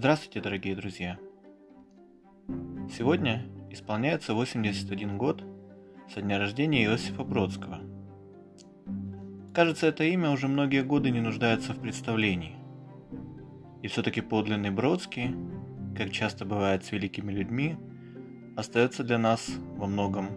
Здравствуйте, 0.00 0.40
дорогие 0.40 0.76
друзья! 0.76 1.18
Сегодня 2.88 3.44
исполняется 3.68 4.32
81 4.32 5.18
год 5.18 5.42
со 6.14 6.22
дня 6.22 6.38
рождения 6.38 6.84
Иосифа 6.84 7.24
Бродского. 7.24 7.80
Кажется, 9.52 9.88
это 9.88 10.04
имя 10.04 10.30
уже 10.30 10.46
многие 10.46 10.84
годы 10.84 11.10
не 11.10 11.20
нуждается 11.20 11.72
в 11.72 11.80
представлении. 11.80 12.54
И 13.82 13.88
все-таки 13.88 14.20
подлинный 14.20 14.70
Бродский, 14.70 15.34
как 15.96 16.12
часто 16.12 16.44
бывает 16.44 16.84
с 16.84 16.92
великими 16.92 17.32
людьми, 17.32 17.76
остается 18.56 19.02
для 19.02 19.18
нас 19.18 19.50
во 19.78 19.88
многом 19.88 20.28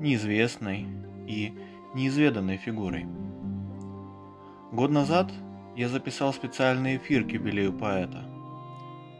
неизвестной 0.00 0.88
и 1.28 1.52
неизведанной 1.94 2.56
фигурой. 2.56 3.06
Год 4.72 4.90
назад 4.90 5.30
я 5.76 5.88
записал 5.88 6.32
специальный 6.32 6.96
эфир 6.96 7.22
к 7.22 7.30
юбилею 7.30 7.72
поэта, 7.72 8.33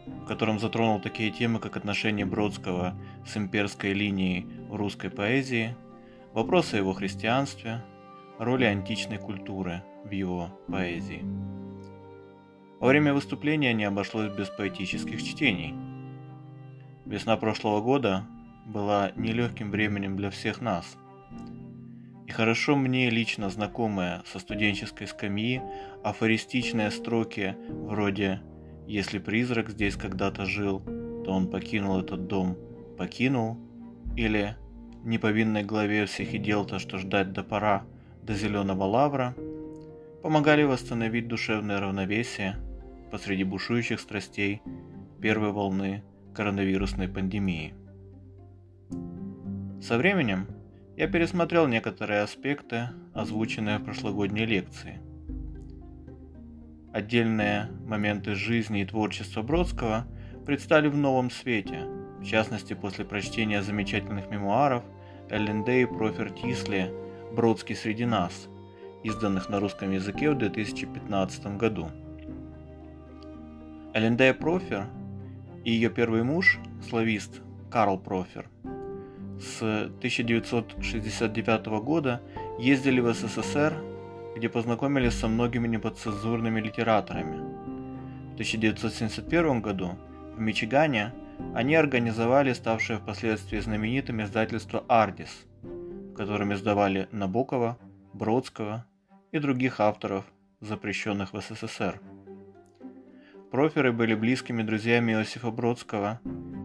в 0.07 0.27
котором 0.27 0.59
затронул 0.59 1.01
такие 1.01 1.31
темы, 1.31 1.61
как 1.61 1.77
отношение 1.77 2.27
Бродского 2.27 2.95
с 3.27 3.37
имперской 3.37 3.93
линией 3.93 4.47
в 4.69 4.77
русской 4.77 5.11
поэзии, 5.11 5.77
вопросы 6.33 6.75
о 6.75 6.79
его 6.79 6.93
христианстве, 6.93 7.83
роли 8.39 8.65
античной 8.65 9.19
культуры 9.19 9.83
в 10.05 10.11
его 10.11 10.51
поэзии. 10.69 11.25
Во 12.81 12.89
время 12.89 13.15
выступления 13.15 13.73
не 13.73 13.85
обошлось 13.85 14.31
без 14.37 14.49
поэтических 14.49 15.23
чтений. 15.23 15.75
Весна 17.07 17.37
прошлого 17.37 17.81
года 17.81 18.27
была 18.67 19.13
нелегким 19.17 19.71
временем 19.71 20.17
для 20.17 20.31
всех 20.31 20.61
нас– 20.61 20.97
и 22.27 22.31
хорошо 22.31 22.75
мне 22.75 23.11
лично 23.11 23.51
знакомые 23.51 24.23
со 24.25 24.39
студенческой 24.39 25.07
скамьи 25.07 25.61
афористичные 26.03 26.91
строки 26.91 27.57
вроде 27.69 28.41
«Если 28.87 29.19
призрак 29.19 29.71
здесь 29.71 29.97
когда-то 29.97 30.45
жил, 30.45 30.81
то 31.25 31.33
он 31.33 31.49
покинул 31.51 32.01
этот 32.01 32.27
дом, 32.27 32.57
покинул» 32.99 33.59
или 34.17 34.57
«Не 35.05 35.19
по 35.19 35.31
винной 35.31 35.65
главе 35.65 36.07
всех 36.07 36.33
и 36.35 36.39
дел-то, 36.39 36.79
что 36.79 36.99
ждать 36.99 37.33
до 37.33 37.43
пора, 37.43 37.85
до 38.23 38.35
зеленого 38.35 38.85
лавра» 38.85 39.35
помогали 40.23 40.63
восстановить 40.63 41.29
душевное 41.29 41.81
равновесие 41.81 42.57
посреди 43.11 43.45
бушующих 43.45 44.01
страстей 44.01 44.63
первой 45.21 45.53
волны 45.53 46.03
коронавирусной 46.35 47.09
пандемии. 47.09 47.75
Со 49.83 49.99
временем 49.99 50.47
я 50.97 51.09
пересмотрел 51.09 51.67
некоторые 51.67 52.23
аспекты, 52.23 52.89
озвученные 53.13 53.79
в 53.79 53.85
прошлогодней 53.85 54.47
лекции. 54.47 54.99
Отдельные 56.95 57.69
моменты 57.89 58.37
жизни 58.37 58.83
и 58.83 58.85
творчества 58.85 59.43
Бродского 59.43 60.07
предстали 60.47 60.87
в 60.87 60.97
новом 60.97 61.29
свете, 61.29 61.89
в 62.21 62.25
частности 62.25 62.75
после 62.75 63.05
прочтения 63.05 63.63
замечательных 63.63 64.31
мемуаров 64.31 64.85
Эллен 65.29 65.65
Дэй 65.65 65.83
и 65.83 65.87
Профер 65.87 66.31
Тисли 66.31 66.93
«Бродский 67.35 67.75
среди 67.75 68.05
нас», 68.05 68.47
изданных 69.03 69.49
на 69.49 69.59
русском 69.59 69.91
языке 69.91 70.31
в 70.31 70.39
2015 70.39 71.57
году. 71.57 71.89
Эллен 73.93 74.17
Дэй 74.17 74.33
Профер 74.33 74.87
и 75.65 75.73
ее 75.73 75.91
первый 75.91 76.23
муж, 76.23 76.61
славист 76.89 77.43
Карл 77.73 77.99
Профер, 77.99 78.49
с 79.41 79.61
1969 79.61 81.67
года 81.83 82.21
ездили 82.61 83.01
в 83.01 83.13
СССР, 83.13 83.94
где 84.37 84.49
познакомились 84.49 85.15
со 85.15 85.29
многими 85.29 85.69
неподцензурными 85.69 86.61
литераторами. 86.61 87.37
В 88.31 88.35
1971 88.35 89.61
году 89.61 89.97
в 90.37 90.41
Мичигане 90.41 91.13
они 91.55 91.75
организовали 91.75 92.53
ставшее 92.53 92.99
впоследствии 92.99 93.59
знаменитым 93.59 94.23
издательство 94.23 94.85
«Ардис», 94.89 95.47
в 95.63 96.15
котором 96.15 96.53
издавали 96.53 97.09
Набокова, 97.13 97.79
Бродского 98.13 98.87
и 99.33 99.39
других 99.39 99.81
авторов, 99.81 100.25
запрещенных 100.61 101.33
в 101.33 101.41
СССР. 101.41 102.01
Проферы 103.51 103.93
были 103.93 104.15
близкими 104.15 104.63
друзьями 104.63 105.13
Иосифа 105.13 105.51
Бродского 105.51 106.21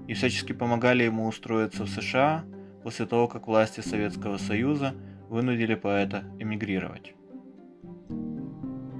и 0.07 0.13
всячески 0.13 0.53
помогали 0.53 1.03
ему 1.03 1.27
устроиться 1.27 1.83
в 1.83 1.89
США– 1.89 2.43
после 2.83 3.05
того, 3.05 3.27
как 3.27 3.47
власти 3.47 3.81
Советского 3.81 4.37
Союза 4.37 4.95
вынудили 5.29 5.75
поэта 5.75 6.23
эмигрировать. 6.39 7.13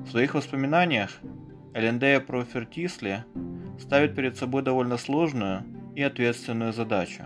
В 0.10 0.12
своих 0.12 0.34
воспоминаниях 0.34 1.20
Элендея 1.76 2.20
Профертисли 2.20 3.26
ставит 3.80 4.16
перед 4.16 4.36
собой 4.38 4.64
довольно 4.64 4.98
сложную 4.98 5.64
и 5.96 6.02
ответственную 6.02 6.74
задачу 6.74 7.26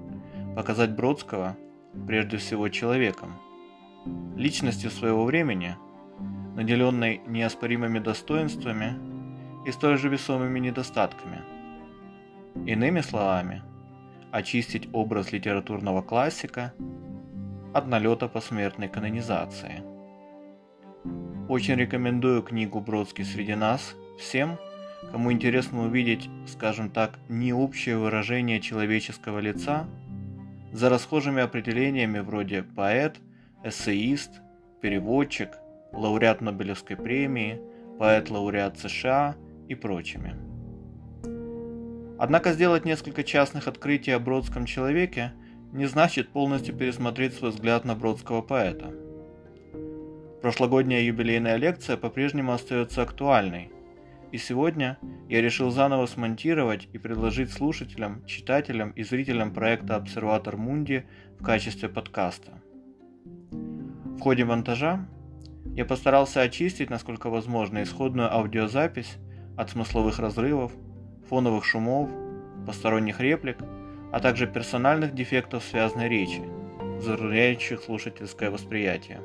–показать 0.54 0.94
Бродского 0.94 1.56
прежде 2.06 2.36
всего 2.36 2.68
человеком, 2.68 3.34
личностью 4.36 4.92
своего 4.92 5.24
времени, 5.24 5.74
наделенной 6.54 7.20
неоспоримыми 7.26 7.98
достоинствами 7.98 8.94
и 9.66 9.72
столь 9.72 9.98
же 9.98 10.08
весомыми 10.08 10.60
недостатками. 10.60 11.40
Иными 12.64 13.00
словами– 13.00 13.64
очистить 14.30 14.88
образ 14.92 15.32
литературного 15.32 16.00
классика 16.00 16.74
от 17.74 17.88
налета 17.88 18.28
посмертной 18.28 18.88
канонизации. 18.88 19.89
Очень 21.50 21.74
рекомендую 21.74 22.44
книгу 22.44 22.78
«Бродский 22.78 23.24
среди 23.24 23.56
нас» 23.56 23.96
всем, 24.20 24.56
кому 25.10 25.32
интересно 25.32 25.82
увидеть, 25.82 26.30
скажем 26.46 26.90
так, 26.90 27.18
не 27.28 27.52
общее 27.52 27.98
выражение 27.98 28.60
человеческого 28.60 29.40
лица 29.40 29.88
за 30.72 30.88
расхожими 30.88 31.42
определениями 31.42 32.20
вроде 32.20 32.62
поэт, 32.62 33.16
эссеист, 33.64 34.30
переводчик, 34.80 35.58
лауреат 35.92 36.40
Нобелевской 36.40 36.94
премии, 36.94 37.60
поэт-лауреат 37.98 38.78
США 38.78 39.34
и 39.68 39.74
прочими. 39.74 40.36
Однако 42.16 42.52
сделать 42.52 42.84
несколько 42.84 43.24
частных 43.24 43.66
открытий 43.66 44.12
о 44.12 44.20
бродском 44.20 44.66
человеке 44.66 45.32
не 45.72 45.86
значит 45.86 46.28
полностью 46.28 46.76
пересмотреть 46.76 47.34
свой 47.34 47.50
взгляд 47.50 47.84
на 47.84 47.96
бродского 47.96 48.40
поэта. 48.40 49.09
Прошлогодняя 50.42 51.02
юбилейная 51.02 51.56
лекция 51.56 51.98
по-прежнему 51.98 52.52
остается 52.52 53.02
актуальной, 53.02 53.70
и 54.32 54.38
сегодня 54.38 54.96
я 55.28 55.42
решил 55.42 55.70
заново 55.70 56.06
смонтировать 56.06 56.88
и 56.94 56.98
предложить 56.98 57.52
слушателям, 57.52 58.24
читателям 58.24 58.90
и 58.92 59.02
зрителям 59.02 59.52
проекта 59.52 59.96
«Обсерватор 59.96 60.56
Мунди» 60.56 61.04
в 61.38 61.44
качестве 61.44 61.90
подкаста. 61.90 62.52
В 63.50 64.20
ходе 64.20 64.46
монтажа 64.46 65.06
я 65.74 65.84
постарался 65.84 66.40
очистить, 66.40 66.88
насколько 66.88 67.28
возможно, 67.28 67.82
исходную 67.82 68.32
аудиозапись 68.32 69.18
от 69.58 69.68
смысловых 69.68 70.18
разрывов, 70.18 70.72
фоновых 71.28 71.66
шумов, 71.66 72.08
посторонних 72.66 73.20
реплик, 73.20 73.58
а 74.10 74.20
также 74.20 74.46
персональных 74.46 75.14
дефектов 75.14 75.62
связанной 75.64 76.08
речи, 76.08 76.40
затрудняющих 76.98 77.82
слушательское 77.82 78.50
восприятие. 78.50 79.20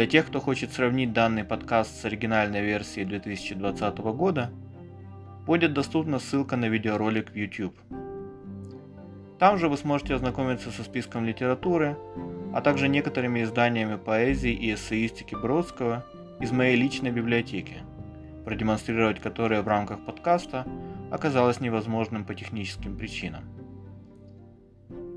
Для 0.00 0.06
тех, 0.06 0.28
кто 0.28 0.40
хочет 0.40 0.72
сравнить 0.72 1.12
данный 1.12 1.44
подкаст 1.44 2.00
с 2.00 2.06
оригинальной 2.06 2.62
версией 2.62 3.04
2020 3.04 3.98
года, 3.98 4.50
будет 5.44 5.74
доступна 5.74 6.18
ссылка 6.18 6.56
на 6.56 6.70
видеоролик 6.70 7.30
в 7.30 7.34
YouTube. 7.34 7.78
Там 9.38 9.58
же 9.58 9.68
вы 9.68 9.76
сможете 9.76 10.14
ознакомиться 10.14 10.70
со 10.70 10.84
списком 10.84 11.26
литературы, 11.26 11.98
а 12.54 12.62
также 12.62 12.88
некоторыми 12.88 13.42
изданиями 13.42 13.96
поэзии 13.96 14.52
и 14.52 14.72
эссеистики 14.72 15.34
Бродского 15.34 16.06
из 16.40 16.50
моей 16.50 16.76
личной 16.76 17.10
библиотеки– 17.10 17.82
продемонстрировать 18.46 19.20
которые 19.20 19.60
в 19.60 19.68
рамках 19.68 20.02
подкаста 20.06 20.66
оказалось 21.10 21.60
невозможным 21.60 22.24
по 22.24 22.34
техническим 22.34 22.96
причинам. 22.96 23.44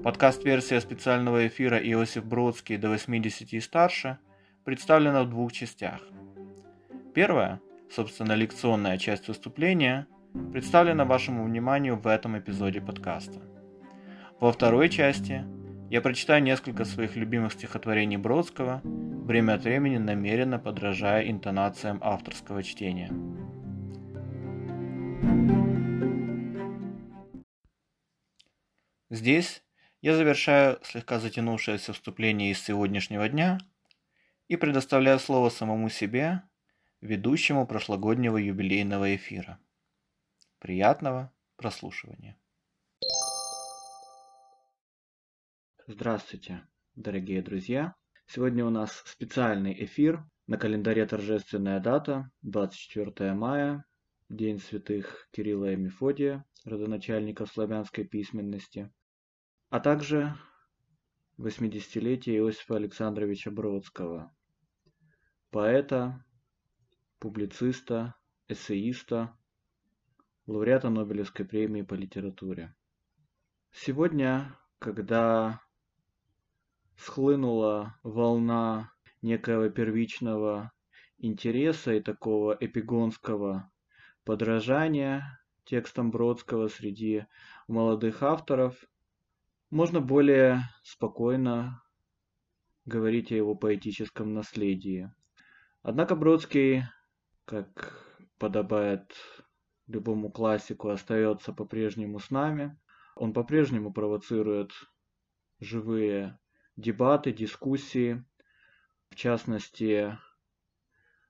Подкаст-версия 0.03 0.81
специального 0.81 1.47
эфира 1.47 1.77
«Иосиф 1.77 2.25
Бродский 2.25 2.75
до 2.75 2.89
80 2.89 3.53
и 3.53 3.61
старше» 3.61 4.17
представлена 4.63 5.23
в 5.23 5.29
двух 5.29 5.51
частях. 5.51 6.01
Первая, 7.13 7.59
собственно 7.89 8.33
лекционная 8.33 8.97
часть 8.97 9.27
выступления, 9.27 10.07
представлена 10.51 11.05
вашему 11.05 11.43
вниманию 11.43 11.95
в 11.95 12.07
этом 12.07 12.37
эпизоде 12.37 12.81
подкаста. 12.81 13.41
Во 14.39 14.51
второй 14.51 14.89
части 14.89 15.45
я 15.89 16.01
прочитаю 16.01 16.41
несколько 16.41 16.85
своих 16.85 17.15
любимых 17.15 17.53
стихотворений 17.53 18.17
Бродского– 18.17 18.81
время 19.23 19.53
от 19.53 19.63
времени 19.63 19.97
намеренно 19.97 20.59
подражая 20.59 21.29
интонациям 21.29 21.99
авторского 22.01 22.61
чтения. 22.61 23.09
Здесь 29.09 29.63
я 30.01 30.15
завершаю 30.15 30.79
слегка 30.83 31.19
затянувшееся 31.19 31.93
вступление 31.93 32.51
из 32.51 32.61
сегодняшнего 32.61 33.29
дня 33.29 33.59
и 34.47 34.55
предоставляю 34.55 35.19
слово 35.19 35.49
самому 35.49 35.89
себе, 35.89 36.43
ведущему 37.01 37.67
прошлогоднего 37.67 38.37
юбилейного 38.37 39.15
эфира. 39.15 39.59
Приятного 40.59 41.33
прослушивания. 41.57 42.37
Здравствуйте, 45.87 46.65
дорогие 46.95 47.41
друзья! 47.41 47.95
Сегодня 48.25 48.65
у 48.65 48.69
нас 48.69 49.03
специальный 49.05 49.83
эфир. 49.83 50.23
На 50.47 50.57
календаре 50.57 51.05
торжественная 51.05 51.79
дата, 51.79 52.31
24 52.41 53.33
мая, 53.33 53.85
День 54.29 54.59
святых 54.59 55.27
Кирилла 55.31 55.71
и 55.71 55.75
Мефодия, 55.75 56.45
родоначальников 56.65 57.51
славянской 57.51 58.05
письменности, 58.05 58.91
а 59.69 59.79
также 59.79 60.35
80-летие 61.43 62.37
Иосифа 62.37 62.77
Александровича 62.77 63.51
Бродского, 63.51 64.33
поэта, 65.51 66.23
публициста, 67.19 68.15
эссеиста, 68.47 69.37
лауреата 70.47 70.89
Нобелевской 70.89 71.45
премии 71.45 71.81
по 71.81 71.95
литературе. 71.95 72.73
Сегодня, 73.71 74.57
когда 74.79 75.59
схлынула 76.95 77.99
волна 78.03 78.93
некого 79.21 79.69
первичного 79.69 80.71
интереса 81.17 81.93
и 81.93 81.99
такого 81.99 82.55
эпигонского 82.57 83.69
подражания 84.23 85.41
текстам 85.65 86.09
Бродского 86.09 86.69
среди 86.69 87.25
молодых 87.67 88.23
авторов, 88.23 88.81
можно 89.73 89.99
более 90.01 90.61
спокойно 90.83 91.81
говорить 92.85 93.31
о 93.31 93.35
его 93.35 93.55
поэтическом 93.55 94.35
наследии. 94.35 95.11
Однако 95.81 96.15
Бродский, 96.15 96.83
как 97.45 98.07
подобает 98.37 99.11
любому 99.87 100.31
классику, 100.31 100.89
остается 100.89 101.53
по-прежнему 101.53 102.19
с 102.19 102.29
нами. 102.29 102.79
Он 103.15 103.33
по-прежнему 103.33 103.91
провоцирует 103.91 104.71
живые 105.59 106.39
дебаты, 106.75 107.33
дискуссии, 107.33 108.23
в 109.09 109.15
частности, 109.15 110.19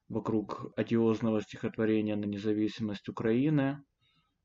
вокруг 0.09 0.73
одиозного 0.75 1.41
стихотворения 1.41 2.17
на 2.17 2.25
независимость 2.25 3.07
Украины, 3.07 3.81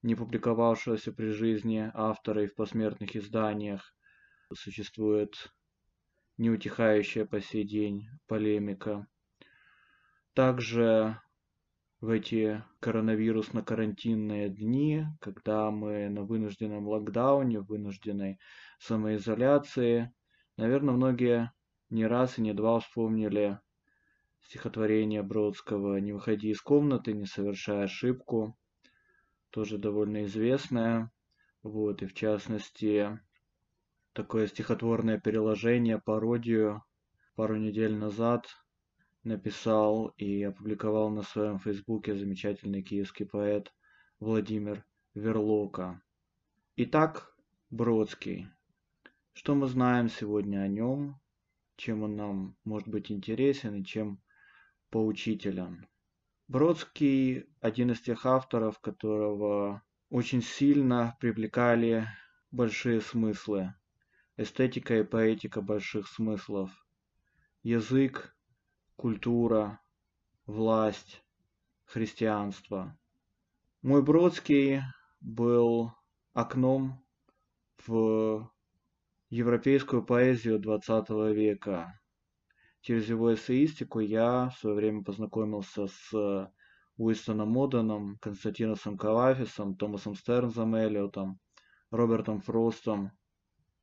не 0.03 0.15
публиковавшегося 0.15 1.13
при 1.13 1.31
жизни 1.31 1.91
автора 1.95 2.45
и 2.45 2.47
в 2.47 2.55
посмертных 2.55 3.17
изданиях. 3.17 3.95
Существует 4.55 5.53
неутихающая 6.37 7.27
по 7.27 7.41
сей 7.41 7.65
день 7.65 8.09
полемика. 8.27 9.07
Также 10.35 11.21
в 12.01 12.11
эти 12.11 12.63
коронавирусно-карантинные 12.81 14.49
дни, 14.49 15.05
когда 15.21 15.71
мы 15.71 16.09
на 16.09 16.23
вынужденном 16.23 16.87
локдауне, 16.87 17.61
вынужденной 17.61 18.39
самоизоляции, 18.79 20.13
наверное, 20.57 20.95
многие 20.95 21.53
не 21.91 22.07
раз 22.07 22.39
и 22.39 22.43
не 22.43 22.53
два 22.55 22.79
вспомнили 22.79 23.59
стихотворение 24.43 25.23
Бродского 25.23 25.97
«Не 25.99 26.13
выходи 26.13 26.51
из 26.51 26.63
комнаты, 26.63 27.13
не 27.15 27.27
совершай 27.27 27.85
ошибку», 27.85 28.57
тоже 29.51 29.79
довольно 29.79 30.25
известное. 30.25 31.11
Вот, 31.63 32.03
и 32.03 32.07
в 32.07 32.15
частности, 32.15 33.19
такое 34.13 34.47
стихотворное 34.47 35.19
переложение, 35.19 35.99
пародию 35.99 36.85
пару 37.35 37.57
недель 37.57 37.95
назад 37.95 38.47
написал 39.25 40.09
и 40.17 40.43
опубликовал 40.43 41.11
на 41.11 41.23
своем 41.23 41.59
фейсбуке 41.59 42.15
замечательный 42.15 42.83
киевский 42.83 43.27
поэт 43.27 43.73
Владимир 44.21 44.85
Верлока. 45.15 46.03
Итак, 46.77 47.35
Бродский. 47.71 48.49
Что 49.33 49.55
мы 49.55 49.67
знаем 49.67 50.09
сегодня 50.09 50.61
о 50.61 50.69
нем, 50.69 51.21
чем 51.77 52.03
он 52.03 52.17
нам 52.17 52.57
может 52.65 52.89
быть 52.89 53.13
интересен 53.13 53.75
и 53.77 53.85
чем 53.85 54.21
поучителен. 54.91 55.87
Бродский 56.49 57.45
один 57.61 57.91
из 57.91 58.01
тех 58.01 58.25
авторов, 58.25 58.81
которого 58.81 59.83
очень 60.09 60.41
сильно 60.41 61.15
привлекали 61.21 62.09
большие 62.51 63.03
смыслы. 63.03 63.75
Эстетика 64.39 64.99
и 64.99 65.03
поэтика 65.03 65.61
больших 65.61 66.09
смыслов. 66.09 66.71
Язык, 67.63 68.35
культура, 68.97 69.79
власть, 70.47 71.23
христианство. 71.85 72.99
Мой 73.83 74.03
Бродский 74.03 74.81
был 75.21 75.93
окном 76.33 77.05
в 77.87 78.51
европейскую 79.29 80.03
поэзию 80.03 80.59
XX 80.59 81.31
века. 81.35 82.01
Через 82.81 83.09
его 83.09 83.35
эссеистику 83.35 84.01
я 84.01 84.51
в 84.51 84.59
свое 84.59 84.77
время 84.77 85.03
познакомился 85.03 85.89
с 85.89 86.53
Уистоном 86.97 87.51
Моденом, 87.51 88.19
Константиносом 88.21 88.97
Калафисом, 88.97 89.77
Томасом 89.77 90.15
Стернзом 90.15 90.75
Эллиотом, 90.75 91.39
Робертом 91.91 92.41
Фростом 92.41 93.13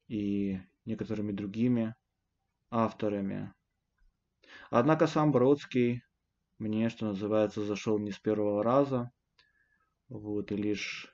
и 0.07 0.59
некоторыми 0.85 1.31
другими 1.31 1.95
авторами. 2.69 3.53
Однако 4.69 5.07
сам 5.07 5.31
Бродский 5.31 6.03
мне, 6.57 6.89
что 6.89 7.07
называется, 7.07 7.63
зашел 7.65 7.99
не 7.99 8.11
с 8.11 8.19
первого 8.19 8.63
раза. 8.63 9.11
Вот, 10.07 10.51
и 10.51 10.55
лишь 10.55 11.13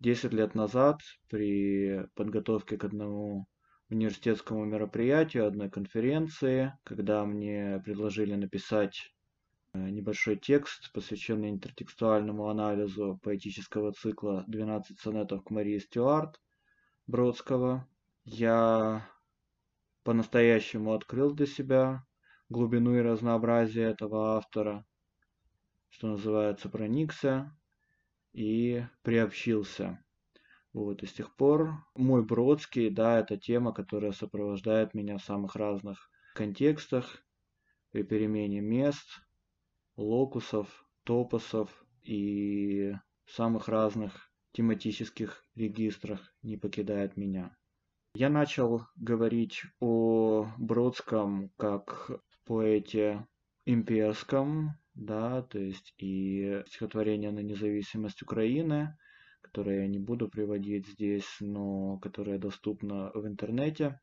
10 0.00 0.32
лет 0.32 0.54
назад 0.54 1.00
при 1.28 2.06
подготовке 2.14 2.76
к 2.76 2.84
одному 2.84 3.46
университетскому 3.88 4.64
мероприятию, 4.64 5.46
одной 5.46 5.70
конференции, 5.70 6.76
когда 6.84 7.24
мне 7.24 7.80
предложили 7.84 8.34
написать 8.34 9.14
э, 9.72 9.78
небольшой 9.78 10.36
текст, 10.36 10.92
посвященный 10.92 11.50
интертекстуальному 11.50 12.48
анализу 12.48 13.20
поэтического 13.22 13.92
цикла 13.92 14.44
«12 14.48 14.82
сонетов 15.00 15.44
к 15.44 15.50
Марии 15.50 15.78
Стюарт» 15.78 16.40
Бродского, 17.06 17.88
я 18.24 19.08
по-настоящему 20.02 20.92
открыл 20.92 21.32
для 21.32 21.46
себя 21.46 22.04
глубину 22.48 22.96
и 22.96 23.02
разнообразие 23.02 23.90
этого 23.90 24.36
автора, 24.36 24.84
что 25.88 26.08
называется, 26.08 26.68
проникся 26.68 27.56
и 28.32 28.84
приобщился. 29.02 30.04
Вот, 30.76 31.02
и 31.02 31.06
с 31.06 31.14
тех 31.14 31.34
пор 31.36 31.72
мой 31.94 32.22
Бродский, 32.22 32.90
да, 32.90 33.18
это 33.20 33.38
тема, 33.38 33.72
которая 33.72 34.12
сопровождает 34.12 34.92
меня 34.92 35.16
в 35.16 35.24
самых 35.24 35.56
разных 35.56 36.10
контекстах, 36.34 37.24
при 37.92 38.02
перемене 38.02 38.60
мест, 38.60 39.06
локусов, 39.96 40.84
топосов 41.04 41.70
и 42.02 42.92
самых 43.24 43.68
разных 43.68 44.30
тематических 44.52 45.42
регистрах 45.54 46.20
не 46.42 46.58
покидает 46.58 47.16
меня. 47.16 47.56
Я 48.14 48.28
начал 48.28 48.82
говорить 48.96 49.62
о 49.80 50.46
Бродском 50.58 51.52
как 51.56 52.10
поэте 52.44 53.26
имперском, 53.64 54.72
да, 54.92 55.40
то 55.40 55.58
есть 55.58 55.94
и 55.96 56.62
стихотворение 56.66 57.30
на 57.30 57.40
независимость 57.40 58.20
Украины, 58.20 58.94
которое 59.56 59.80
я 59.80 59.88
не 59.88 59.98
буду 59.98 60.28
приводить 60.28 60.86
здесь, 60.86 61.38
но 61.40 61.96
которое 62.00 62.38
доступно 62.38 63.10
в 63.14 63.26
интернете. 63.26 63.98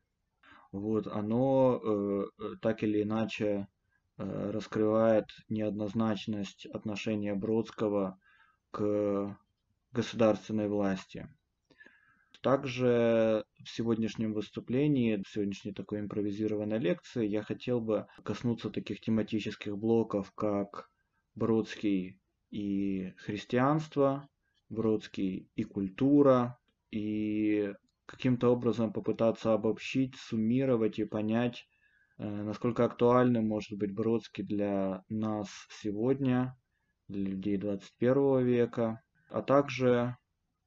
Вот, 0.72 1.06
оно 1.06 1.80
э, 1.80 2.24
так 2.60 2.82
или 2.82 3.02
иначе 3.02 3.68
э, 4.18 4.50
раскрывает 4.50 5.26
неоднозначность 5.48 6.66
отношения 6.66 7.36
Бродского 7.36 8.18
к 8.72 9.38
государственной 9.92 10.66
власти. 10.66 11.28
Также 12.42 13.44
в 13.62 13.68
сегодняшнем 13.68 14.32
выступлении, 14.32 15.22
в 15.22 15.28
сегодняшней 15.28 15.72
такой 15.72 16.00
импровизированной 16.00 16.80
лекции 16.80 17.28
я 17.28 17.44
хотел 17.44 17.80
бы 17.80 18.08
коснуться 18.24 18.70
таких 18.70 19.00
тематических 19.00 19.78
блоков, 19.78 20.32
как 20.32 20.90
Бродский 21.36 22.20
и 22.50 23.12
христианство, 23.18 24.28
Бродский 24.74 25.50
и 25.54 25.64
культура, 25.64 26.58
и 26.90 27.72
каким-то 28.06 28.50
образом 28.50 28.92
попытаться 28.92 29.54
обобщить, 29.54 30.14
суммировать 30.16 30.98
и 30.98 31.04
понять, 31.04 31.66
э, 32.18 32.24
насколько 32.24 32.84
актуальным 32.84 33.48
может 33.48 33.78
быть 33.78 33.94
Бродский 33.94 34.44
для 34.44 35.02
нас 35.08 35.48
сегодня, 35.80 36.56
для 37.08 37.30
людей 37.30 37.56
21 37.56 38.44
века, 38.44 39.02
а 39.30 39.42
также 39.42 40.16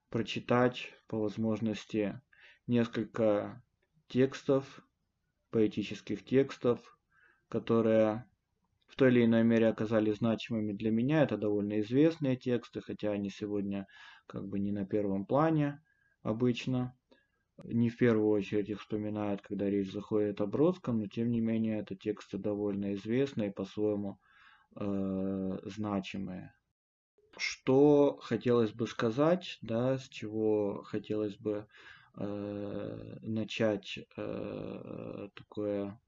прочитать 0.09 0.89
по 1.07 1.19
возможности 1.19 2.21
несколько 2.65 3.63
текстов, 4.07 4.81
поэтических 5.51 6.25
текстов, 6.25 6.79
которые 7.49 8.25
в 8.87 8.95
той 8.95 9.11
или 9.11 9.25
иной 9.25 9.43
мере 9.43 9.67
оказались 9.67 10.17
значимыми 10.17 10.73
для 10.73 10.91
меня. 10.91 11.23
Это 11.23 11.37
довольно 11.37 11.79
известные 11.81 12.37
тексты, 12.37 12.81
хотя 12.81 13.11
они 13.11 13.29
сегодня 13.29 13.87
как 14.25 14.47
бы 14.47 14.59
не 14.59 14.71
на 14.71 14.85
первом 14.85 15.25
плане 15.25 15.81
обычно. 16.23 16.95
Не 17.63 17.89
в 17.89 17.97
первую 17.97 18.29
очередь 18.29 18.69
их 18.69 18.79
вспоминают, 18.79 19.41
когда 19.41 19.69
речь 19.69 19.91
заходит 19.91 20.41
о 20.41 20.45
Бродском, 20.45 20.99
но 20.99 21.07
тем 21.07 21.31
не 21.31 21.41
менее 21.41 21.79
это 21.79 21.95
тексты 21.95 22.37
довольно 22.37 22.93
известные, 22.93 23.51
по-своему 23.51 24.19
э, 24.75 25.57
значимые. 25.65 26.53
Что 27.35 28.17
хотелось 28.21 28.73
бы 28.73 28.87
сказать, 28.87 29.57
да, 29.61 29.97
с 29.97 30.07
чего 30.07 30.83
хотелось 30.83 31.35
бы 31.37 31.67
э, 32.15 33.17
начать 33.21 33.99
э, 34.15 35.29
такое 35.33 35.99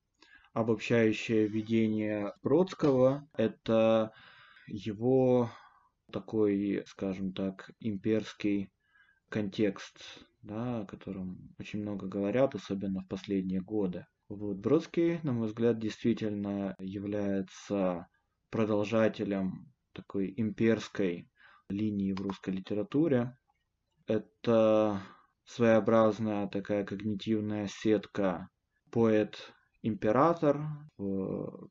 обобщающее 0.53 1.47
видение 1.47 2.33
Бродского, 2.41 3.27
это 3.37 4.11
его 4.67 5.49
такой, 6.11 6.83
скажем 6.87 7.33
так, 7.33 7.71
имперский 7.79 8.71
контекст, 9.29 10.25
да, 10.41 10.81
о 10.81 10.85
котором 10.85 11.53
очень 11.59 11.81
много 11.81 12.07
говорят, 12.07 12.55
особенно 12.55 13.01
в 13.01 13.07
последние 13.07 13.61
годы. 13.61 14.05
Вот 14.27 14.57
Бродский, 14.57 15.19
на 15.23 15.33
мой 15.33 15.47
взгляд, 15.47 15.79
действительно 15.79 16.75
является 16.79 18.07
продолжателем 18.49 19.73
такой 19.93 20.33
имперской 20.35 21.29
линии 21.67 22.13
в 22.13 22.21
русской 22.21 22.51
литературе. 22.51 23.37
Это 24.07 25.01
своеобразная 25.45 26.47
такая 26.47 26.83
когнитивная 26.83 27.67
сетка 27.67 28.49
поэт-император, 29.81 30.59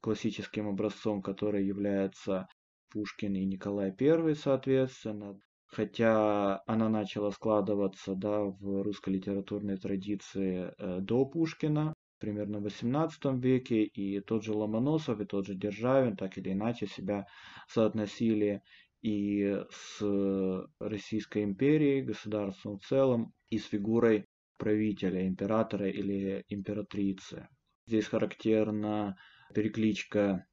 классическим 0.00 0.68
образцом 0.68 1.22
который 1.22 1.66
является 1.66 2.48
Пушкин 2.90 3.34
и 3.34 3.44
Николай 3.44 3.94
I, 4.00 4.34
соответственно. 4.34 5.38
Хотя 5.66 6.62
она 6.66 6.88
начала 6.88 7.30
складываться 7.30 8.14
да, 8.14 8.40
в 8.40 8.82
русской 8.82 9.10
литературной 9.10 9.76
традиции 9.76 10.72
э, 10.78 11.00
до 11.00 11.26
Пушкина, 11.26 11.92
примерно 12.18 12.60
в 12.60 12.66
XVIII 12.66 13.38
веке, 13.38 13.82
и 13.84 14.20
тот 14.20 14.44
же 14.44 14.54
Ломоносов, 14.54 15.20
и 15.20 15.26
тот 15.26 15.46
же 15.46 15.54
Державин 15.54 16.16
так 16.16 16.38
или 16.38 16.52
иначе 16.52 16.86
себя 16.86 17.26
соотносили 17.68 18.62
и 19.02 19.62
с 19.70 20.66
Российской 20.80 21.44
империей, 21.44 22.00
государством 22.00 22.78
в 22.78 22.86
целом, 22.86 23.34
и 23.50 23.58
с 23.58 23.66
фигурой 23.66 24.24
правителя, 24.56 25.28
императора 25.28 25.90
или 25.90 26.44
императрицы. 26.48 27.46
Здесь 27.88 28.04
характерна 28.04 29.16
перекличка 29.54 30.45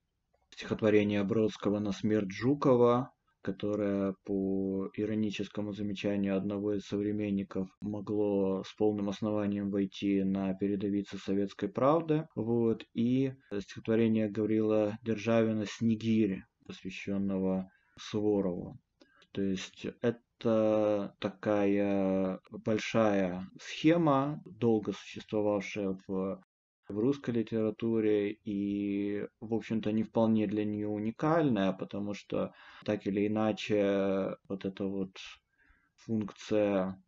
стихотворения 0.51 1.21
Бродского 1.21 1.79
на 1.79 1.91
смерть 1.91 2.31
Жукова, 2.31 3.11
которое 3.41 4.15
по 4.23 4.89
ироническому 4.93 5.73
замечанию 5.73 6.37
одного 6.37 6.75
из 6.75 6.85
современников 6.85 7.67
могло 7.81 8.63
с 8.63 8.73
полным 8.75 9.09
основанием 9.09 9.69
войти 9.69 10.23
на 10.23 10.53
передовицы 10.53 11.17
советской 11.17 11.67
правды. 11.67 12.25
Вот, 12.35 12.85
и 12.93 13.33
стихотворение 13.59 14.29
Гаврила 14.29 14.97
Державина 15.01 15.65
«Снегирь», 15.65 16.45
посвященного 16.65 17.69
Суворову. 17.99 18.79
То 19.33 19.41
есть 19.41 19.85
это 20.01 21.13
такая 21.19 22.39
большая 22.49 23.45
схема, 23.59 24.41
долго 24.45 24.93
существовавшая 24.93 25.97
в 26.07 26.41
в 26.87 26.97
русской 26.99 27.31
литературе 27.31 28.31
и, 28.31 29.27
в 29.39 29.53
общем-то, 29.53 29.91
не 29.91 30.03
вполне 30.03 30.47
для 30.47 30.65
нее 30.65 30.87
уникальная, 30.87 31.71
потому 31.73 32.13
что 32.13 32.53
так 32.83 33.07
или 33.07 33.27
иначе 33.27 34.35
вот 34.47 34.65
эта 34.65 34.85
вот 34.85 35.17
функция 35.95 37.01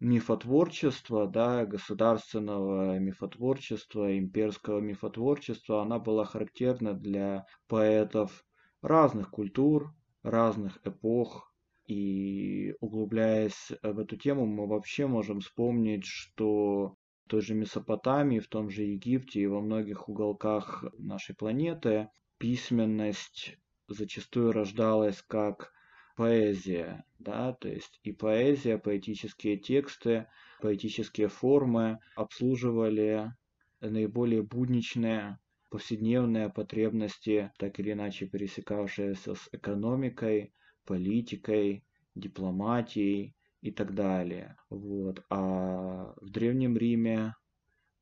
мифотворчества, 0.00 1.26
да, 1.26 1.64
государственного 1.66 2.98
мифотворчества, 2.98 4.18
имперского 4.18 4.80
мифотворчества, 4.80 5.82
она 5.82 5.98
была 5.98 6.24
характерна 6.24 6.94
для 6.94 7.46
поэтов 7.66 8.44
разных 8.82 9.30
культур, 9.30 9.94
разных 10.22 10.78
эпох. 10.84 11.52
И 11.86 12.74
углубляясь 12.80 13.70
в 13.82 13.98
эту 14.00 14.16
тему, 14.16 14.44
мы 14.44 14.66
вообще 14.66 15.06
можем 15.06 15.38
вспомнить, 15.38 16.04
что 16.04 16.96
той 17.28 17.40
же 17.40 17.54
Месопотамии, 17.54 18.40
в 18.40 18.48
том 18.48 18.70
же 18.70 18.82
Египте 18.82 19.40
и 19.40 19.46
во 19.46 19.60
многих 19.60 20.08
уголках 20.08 20.84
нашей 20.98 21.34
планеты 21.34 22.08
письменность 22.38 23.58
зачастую 23.88 24.52
рождалась 24.52 25.22
как 25.22 25.72
поэзия, 26.16 27.04
да, 27.18 27.52
то 27.52 27.68
есть 27.68 28.00
и 28.02 28.12
поэзия, 28.12 28.78
поэтические 28.78 29.58
тексты, 29.58 30.26
поэтические 30.60 31.28
формы 31.28 31.98
обслуживали 32.14 33.32
наиболее 33.80 34.42
будничные 34.42 35.38
повседневные 35.70 36.48
потребности, 36.48 37.52
так 37.58 37.78
или 37.78 37.92
иначе 37.92 38.26
пересекавшиеся 38.26 39.34
с 39.34 39.48
экономикой, 39.52 40.52
политикой, 40.86 41.84
дипломатией, 42.14 43.35
и 43.60 43.70
так 43.70 43.94
далее. 43.94 44.56
Вот. 44.70 45.24
А 45.30 46.14
в 46.20 46.30
Древнем 46.30 46.76
Риме 46.76 47.34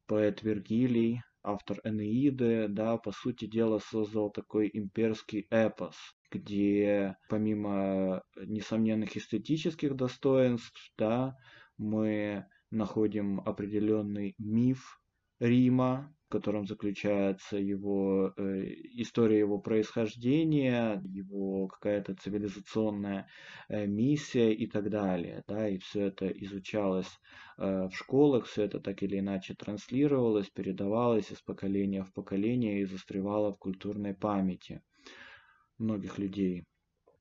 поэт 0.06 0.42
Вергилий, 0.42 1.22
автор 1.42 1.80
Энеиды, 1.84 2.68
да, 2.68 2.96
по 2.96 3.12
сути 3.12 3.46
дела 3.46 3.78
создал 3.78 4.30
такой 4.30 4.70
имперский 4.72 5.46
эпос, 5.50 5.96
где 6.30 7.16
помимо 7.28 8.22
несомненных 8.36 9.16
эстетических 9.16 9.94
достоинств, 9.94 10.92
да, 10.98 11.36
мы 11.76 12.46
находим 12.70 13.40
определенный 13.40 14.34
миф 14.38 15.00
Рима, 15.40 16.13
котором 16.28 16.66
заключается 16.66 17.56
его 17.56 18.32
э, 18.36 18.64
история 18.94 19.38
его 19.38 19.58
происхождения, 19.58 21.02
его 21.04 21.68
какая-то 21.68 22.14
цивилизационная 22.14 23.28
э, 23.68 23.86
миссия 23.86 24.52
и 24.52 24.66
так 24.66 24.90
далее. 24.90 25.44
Да, 25.46 25.68
и 25.68 25.78
все 25.78 26.06
это 26.06 26.26
изучалось 26.28 27.20
э, 27.58 27.88
в 27.88 27.92
школах, 27.94 28.46
все 28.46 28.64
это 28.64 28.80
так 28.80 29.02
или 29.02 29.18
иначе 29.18 29.54
транслировалось, 29.54 30.50
передавалось 30.50 31.30
из 31.30 31.40
поколения 31.40 32.04
в 32.04 32.12
поколение 32.12 32.80
и 32.80 32.86
застревало 32.86 33.52
в 33.52 33.58
культурной 33.58 34.14
памяти 34.14 34.82
многих 35.78 36.18
людей. 36.18 36.64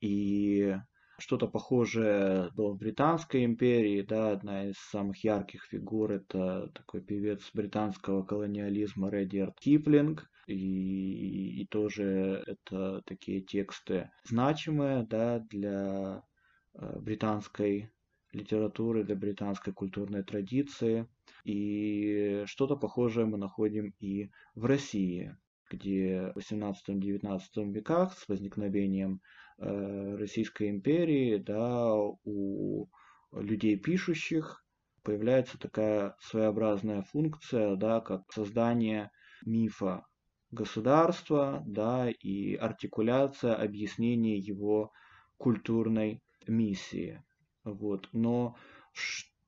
И 0.01 0.75
что-то 1.23 1.47
похожее 1.47 2.51
было 2.53 2.73
в 2.73 2.77
Британской 2.77 3.45
империи, 3.45 4.01
да, 4.01 4.31
одна 4.31 4.65
из 4.65 4.75
самых 4.91 5.23
ярких 5.23 5.63
фигур 5.63 6.11
это 6.11 6.69
такой 6.75 6.99
певец 6.99 7.49
британского 7.53 8.23
колониализма 8.23 9.09
Редиард 9.09 9.57
Киплинг, 9.57 10.29
и, 10.47 11.61
и 11.61 11.65
тоже 11.67 12.43
это 12.45 13.01
такие 13.05 13.39
тексты 13.39 14.11
значимые, 14.25 15.07
да, 15.09 15.39
для 15.39 16.25
э, 16.73 16.99
британской 16.99 17.89
литературы, 18.33 19.05
для 19.05 19.15
британской 19.15 19.71
культурной 19.71 20.23
традиции. 20.23 21.07
И 21.45 22.43
что-то 22.47 22.75
похожее 22.75 23.25
мы 23.25 23.37
находим 23.37 23.93
и 24.01 24.29
в 24.55 24.65
России, 24.65 25.37
где 25.69 26.33
в 26.35 26.39
18-19 26.39 27.39
веках 27.71 28.17
с 28.17 28.27
возникновением 28.27 29.21
Российской 29.57 30.69
империи, 30.69 31.37
да, 31.37 31.93
у 31.95 32.87
людей 33.33 33.77
пишущих 33.77 34.63
появляется 35.03 35.57
такая 35.57 36.15
своеобразная 36.19 37.03
функция, 37.03 37.75
да, 37.75 37.99
как 38.01 38.31
создание 38.31 39.11
мифа 39.45 40.05
государства, 40.51 41.63
да, 41.65 42.09
и 42.09 42.55
артикуляция, 42.55 43.55
объяснение 43.55 44.37
его 44.37 44.91
культурной 45.37 46.21
миссии. 46.47 47.23
Вот. 47.63 48.07
Но 48.13 48.55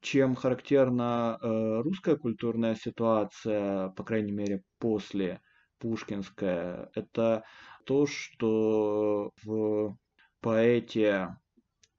чем 0.01 0.35
характерна 0.35 1.37
э, 1.41 1.81
русская 1.81 2.15
культурная 2.15 2.75
ситуация, 2.75 3.89
по 3.89 4.03
крайней 4.03 4.31
мере, 4.31 4.63
после 4.79 5.41
пушкинская, 5.79 6.89
это 6.95 7.43
то, 7.85 8.07
что 8.07 9.31
в 9.43 9.97
поэте 10.41 11.35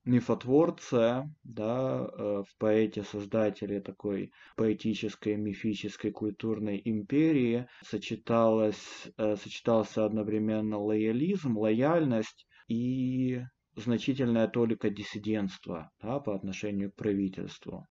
мифотворце, 0.07 1.29
да, 1.43 2.09
э, 2.09 2.43
в 2.49 2.57
поэте 2.59 3.03
создателе 3.03 3.81
такой 3.81 4.31
поэтической, 4.57 5.37
мифической, 5.37 6.13
культурной 6.13 6.81
империи 6.85 7.67
сочеталось, 7.85 9.09
э, 9.19 9.37
сочетался 9.37 10.05
одновременно 10.05 10.79
лоялизм, 10.79 11.59
лояльность 11.59 12.47
и 12.69 13.43
значительная 13.75 14.49
толика 14.49 14.91
диссидентства 14.91 15.91
да, 16.01 16.21
по 16.21 16.35
отношению 16.35 16.93
к 16.93 16.97
правительству. 16.97 17.87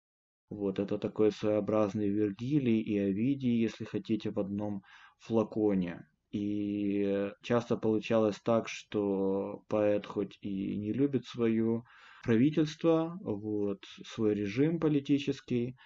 Вот 0.49 0.79
это 0.79 0.97
такой 0.97 1.31
своеобразный 1.31 2.07
Вергилий 2.07 2.79
и 2.79 2.97
Овидий, 2.97 3.59
если 3.59 3.83
хотите, 3.83 4.31
в 4.31 4.39
одном 4.39 4.83
флаконе. 5.19 6.07
И 6.31 7.31
часто 7.41 7.77
получалось 7.77 8.39
так, 8.43 8.67
что 8.67 9.63
поэт 9.69 10.05
хоть 10.05 10.37
и 10.41 10.75
не 10.75 10.91
любит 10.91 11.25
свое 11.25 11.83
правительство, 12.23 13.17
вот, 13.21 13.85
свой 14.05 14.33
режим 14.33 14.79
политический, 14.79 15.77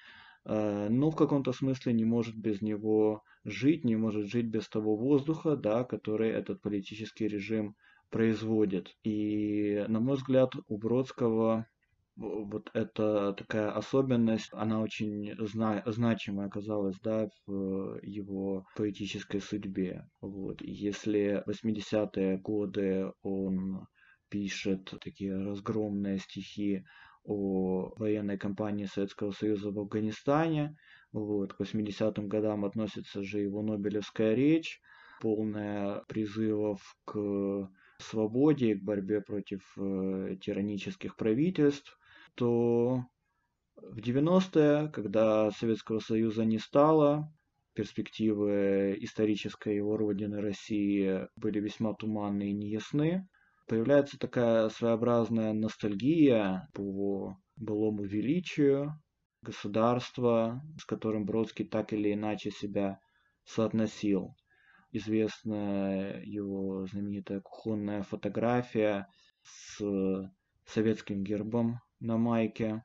э, 0.46 0.88
но 0.90 1.12
в 1.12 1.16
каком-то 1.16 1.52
смысле 1.52 1.94
не 1.94 2.06
может 2.06 2.36
без 2.36 2.62
него 2.62 3.22
жить, 3.44 3.84
не 3.84 3.96
может 3.96 4.26
жить 4.28 4.48
без 4.48 4.68
того 4.70 4.96
воздуха, 4.96 5.56
да, 5.56 5.84
который 5.84 6.30
этот 6.30 6.62
политический 6.62 7.28
режим 7.28 7.76
производит. 8.10 8.96
И, 9.04 9.86
на 9.88 10.00
мой 10.00 10.16
взгляд, 10.16 10.54
у 10.68 10.78
Бродского 10.78 11.68
вот 12.20 12.70
эта 12.74 13.34
такая 13.34 13.72
особенность, 13.72 14.50
она 14.52 14.82
очень 14.82 15.36
зна 15.48 15.82
значимая 15.86 16.48
оказалась, 16.48 16.98
да, 17.02 17.30
в 17.48 18.00
его 18.04 18.66
поэтической 18.76 19.40
судьбе. 19.40 20.06
Вот. 20.20 20.62
Если 20.62 21.42
80-е 21.48 22.38
годы 22.38 23.12
он 23.22 23.88
пишет 24.30 24.94
такие 25.02 25.36
разгромные 25.36 26.20
стихи 26.20 26.84
о 27.24 27.94
военной 27.96 28.38
кампании 28.38 28.86
Советского 28.86 29.32
Союза 29.32 29.72
в 29.72 29.80
Афганистане, 29.80 30.76
вот, 31.14 31.54
к 31.54 31.62
80-м 31.62 32.28
годам 32.28 32.66
относится 32.66 33.24
же 33.24 33.40
его 33.40 33.62
Нобелевская 33.62 34.34
речь, 34.34 34.82
полная 35.22 36.04
призывов 36.08 36.82
к 37.06 37.70
свободе, 38.00 38.76
к 38.76 38.84
борьбе 38.84 39.22
против 39.22 39.62
э, 39.78 40.38
тиранических 40.42 41.16
правительств 41.16 41.98
что 42.36 43.04
в 43.76 43.98
90-е, 43.98 44.90
когда 44.90 45.52
Советского 45.52 46.00
Союза 46.00 46.46
не 46.46 46.58
стало, 46.58 47.34
перспективы 47.74 48.98
исторической 49.00 49.76
его 49.76 49.98
родины 49.98 50.42
России 50.42 51.28
были 51.36 51.60
весьма 51.60 51.94
туманны 51.94 52.50
и 52.50 52.54
неясны, 52.54 53.28
появляется 53.68 54.18
такая 54.18 54.70
своеобразная 54.70 55.54
ностальгия 55.54 56.68
по 56.74 57.38
былому 57.56 58.04
величию 58.04 59.02
государства, 59.42 60.62
с 60.78 60.86
которым 60.86 61.26
Бродский 61.26 61.66
так 61.66 61.94
или 61.94 62.14
иначе 62.14 62.52
себя 62.52 63.00
соотносил. 63.46 64.36
Известна 64.92 66.22
его 66.24 66.86
знаменитая 66.88 67.42
кухонная 67.42 68.04
фотография 68.04 69.08
с 69.44 70.32
советским 70.66 71.24
гербом 71.24 71.80
на 72.00 72.18
майке. 72.18 72.84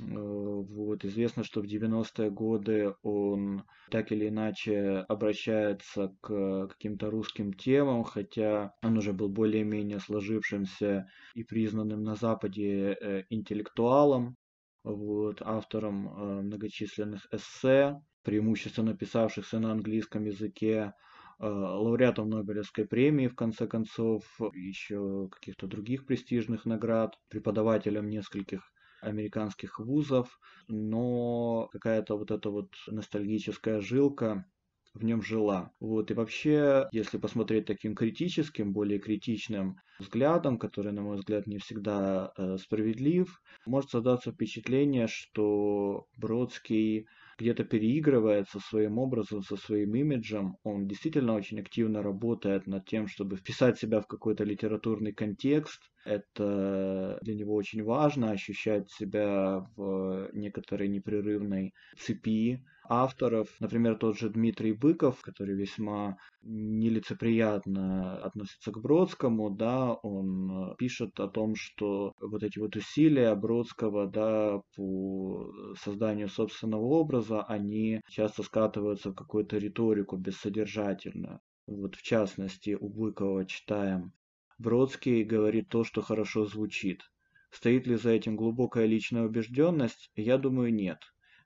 Э, 0.00 0.04
вот. 0.06 1.04
Известно, 1.04 1.44
что 1.44 1.60
в 1.60 1.66
90-е 1.66 2.30
годы 2.30 2.94
он 3.02 3.64
так 3.90 4.12
или 4.12 4.28
иначе 4.28 5.04
обращается 5.08 6.16
к 6.20 6.68
каким-то 6.68 7.10
русским 7.10 7.52
темам, 7.52 8.02
хотя 8.02 8.74
он 8.82 8.98
уже 8.98 9.12
был 9.12 9.28
более-менее 9.28 10.00
сложившимся 10.00 11.08
и 11.34 11.44
признанным 11.44 12.02
на 12.02 12.14
Западе 12.14 12.96
э, 13.00 13.24
интеллектуалом, 13.30 14.36
вот, 14.82 15.40
автором 15.42 16.08
э, 16.08 16.42
многочисленных 16.42 17.26
эссе, 17.32 18.00
преимущественно 18.22 18.96
писавшихся 18.96 19.58
на 19.60 19.72
английском 19.72 20.24
языке, 20.24 20.92
лауреатом 21.38 22.30
Нобелевской 22.30 22.86
премии, 22.86 23.28
в 23.28 23.34
конце 23.34 23.66
концов, 23.66 24.24
еще 24.54 25.28
каких-то 25.30 25.66
других 25.66 26.06
престижных 26.06 26.64
наград, 26.64 27.18
преподавателем 27.28 28.08
нескольких 28.08 28.72
американских 29.00 29.78
вузов, 29.78 30.38
но 30.68 31.68
какая-то 31.72 32.16
вот 32.16 32.30
эта 32.30 32.50
вот 32.50 32.70
ностальгическая 32.86 33.80
жилка 33.80 34.46
в 34.94 35.04
нем 35.04 35.22
жила. 35.22 35.72
Вот, 35.80 36.10
и 36.10 36.14
вообще, 36.14 36.86
если 36.92 37.18
посмотреть 37.18 37.66
таким 37.66 37.94
критическим, 37.94 38.72
более 38.72 39.00
критичным 39.00 39.76
взглядом, 39.98 40.58
который, 40.58 40.92
на 40.92 41.02
мой 41.02 41.16
взгляд, 41.16 41.46
не 41.46 41.58
всегда 41.58 42.32
э, 42.36 42.56
справедлив, 42.58 43.42
может 43.66 43.90
создаться 43.90 44.30
впечатление, 44.30 45.08
что 45.08 46.06
Бродский 46.16 47.08
где-то 47.38 47.64
переигрывает 47.64 48.48
со 48.48 48.60
своим 48.60 48.98
образом, 48.98 49.42
со 49.42 49.56
своим 49.56 49.94
имиджем. 49.94 50.56
Он 50.62 50.86
действительно 50.86 51.34
очень 51.34 51.60
активно 51.60 52.02
работает 52.02 52.66
над 52.66 52.86
тем, 52.86 53.08
чтобы 53.08 53.36
вписать 53.36 53.78
себя 53.78 54.00
в 54.00 54.06
какой-то 54.06 54.44
литературный 54.44 55.12
контекст. 55.12 55.82
Это 56.04 57.18
для 57.22 57.34
него 57.34 57.54
очень 57.54 57.82
важно, 57.82 58.30
ощущать 58.30 58.90
себя 58.90 59.66
в 59.76 60.30
некоторой 60.32 60.88
непрерывной 60.88 61.72
цепи 61.98 62.62
авторов. 62.88 63.48
Например, 63.60 63.96
тот 63.96 64.18
же 64.18 64.28
Дмитрий 64.28 64.72
Быков, 64.72 65.20
который 65.22 65.54
весьма 65.54 66.16
нелицеприятно 66.42 68.18
относится 68.18 68.70
к 68.70 68.80
Бродскому, 68.80 69.50
да, 69.50 69.94
он 69.94 70.74
пишет 70.76 71.18
о 71.18 71.28
том, 71.28 71.54
что 71.56 72.12
вот 72.20 72.42
эти 72.42 72.58
вот 72.58 72.76
усилия 72.76 73.34
Бродского, 73.34 74.06
да, 74.06 74.60
по 74.76 75.50
созданию 75.80 76.28
собственного 76.28 76.84
образа, 76.84 77.42
они 77.44 78.00
часто 78.08 78.42
скатываются 78.42 79.10
в 79.10 79.14
какую-то 79.14 79.56
риторику 79.56 80.16
бессодержательную. 80.16 81.40
Вот 81.66 81.94
в 81.94 82.02
частности 82.02 82.76
у 82.78 82.88
Быкова 82.90 83.46
читаем 83.46 84.12
Бродский 84.58 85.24
говорит 85.24 85.68
то, 85.68 85.82
что 85.82 86.00
хорошо 86.00 86.46
звучит. 86.46 87.02
Стоит 87.50 87.86
ли 87.86 87.96
за 87.96 88.10
этим 88.10 88.36
глубокая 88.36 88.86
личная 88.86 89.24
убежденность? 89.24 90.10
Я 90.14 90.38
думаю, 90.38 90.72
нет. 90.72 90.98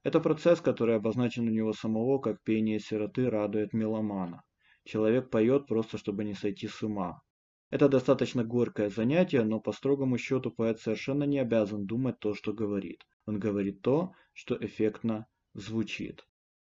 Это 0.03 0.21
процесс, 0.21 0.61
который 0.61 0.97
обозначен 0.97 1.49
у 1.49 1.51
него 1.51 1.73
самого, 1.73 2.19
как 2.19 2.43
пение 2.43 2.79
сироты 2.79 3.31
радует 3.31 3.73
меломана. 3.73 4.43
Человек 4.85 5.31
поет 5.31 5.67
просто, 5.67 5.97
чтобы 5.97 6.25
не 6.25 6.35
сойти 6.35 6.69
с 6.69 6.83
ума. 6.83 7.23
Это 7.71 7.89
достаточно 7.89 8.45
горькое 8.45 8.91
занятие, 8.91 9.43
но 9.43 9.59
по 9.59 9.73
строгому 9.73 10.19
счету 10.19 10.51
поэт 10.51 10.81
совершенно 10.81 11.25
не 11.25 11.39
обязан 11.39 11.87
думать 11.87 12.19
то, 12.19 12.35
что 12.35 12.53
говорит. 12.53 13.07
Он 13.25 13.39
говорит 13.39 13.81
то, 13.83 14.13
что 14.35 14.57
эффектно 14.59 15.27
звучит. 15.55 16.28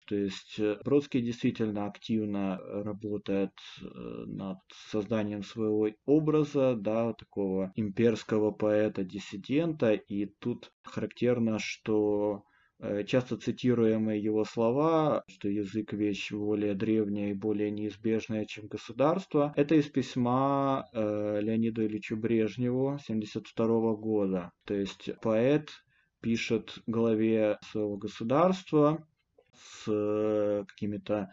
То 0.06 0.16
есть 0.16 0.58
э, 0.58 0.78
Бродский 0.84 1.22
действительно 1.22 1.86
активно 1.86 2.58
работает 2.58 3.52
э, 3.80 3.84
над 4.26 4.58
созданием 4.90 5.42
своего 5.42 5.88
образа, 6.06 6.74
да, 6.74 7.12
такого 7.14 7.72
имперского 7.76 8.50
поэта-диссидента, 8.50 9.92
и 9.92 10.26
тут 10.26 10.72
характерно, 10.82 11.58
что 11.58 12.44
Э, 12.80 13.04
часто 13.04 13.36
цитируемые 13.36 14.22
его 14.22 14.44
слова, 14.44 15.24
что 15.28 15.48
язык 15.48 15.92
вещь 15.92 16.32
более 16.32 16.74
древняя 16.74 17.30
и 17.30 17.34
более 17.34 17.70
неизбежная, 17.70 18.44
чем 18.46 18.66
государство, 18.66 19.52
это 19.56 19.74
из 19.76 19.86
письма 19.86 20.86
э, 20.92 21.40
Леониду 21.40 21.86
Ильичу 21.86 22.16
Брежневу 22.16 22.88
1972 22.88 23.94
года. 23.94 24.50
То 24.66 24.74
есть 24.74 25.10
поэт 25.22 25.70
пишет 26.20 26.78
главе 26.86 27.58
своего 27.70 27.96
государства, 27.96 29.06
с 29.56 29.84
э, 29.88 30.64
какими-то 30.66 31.30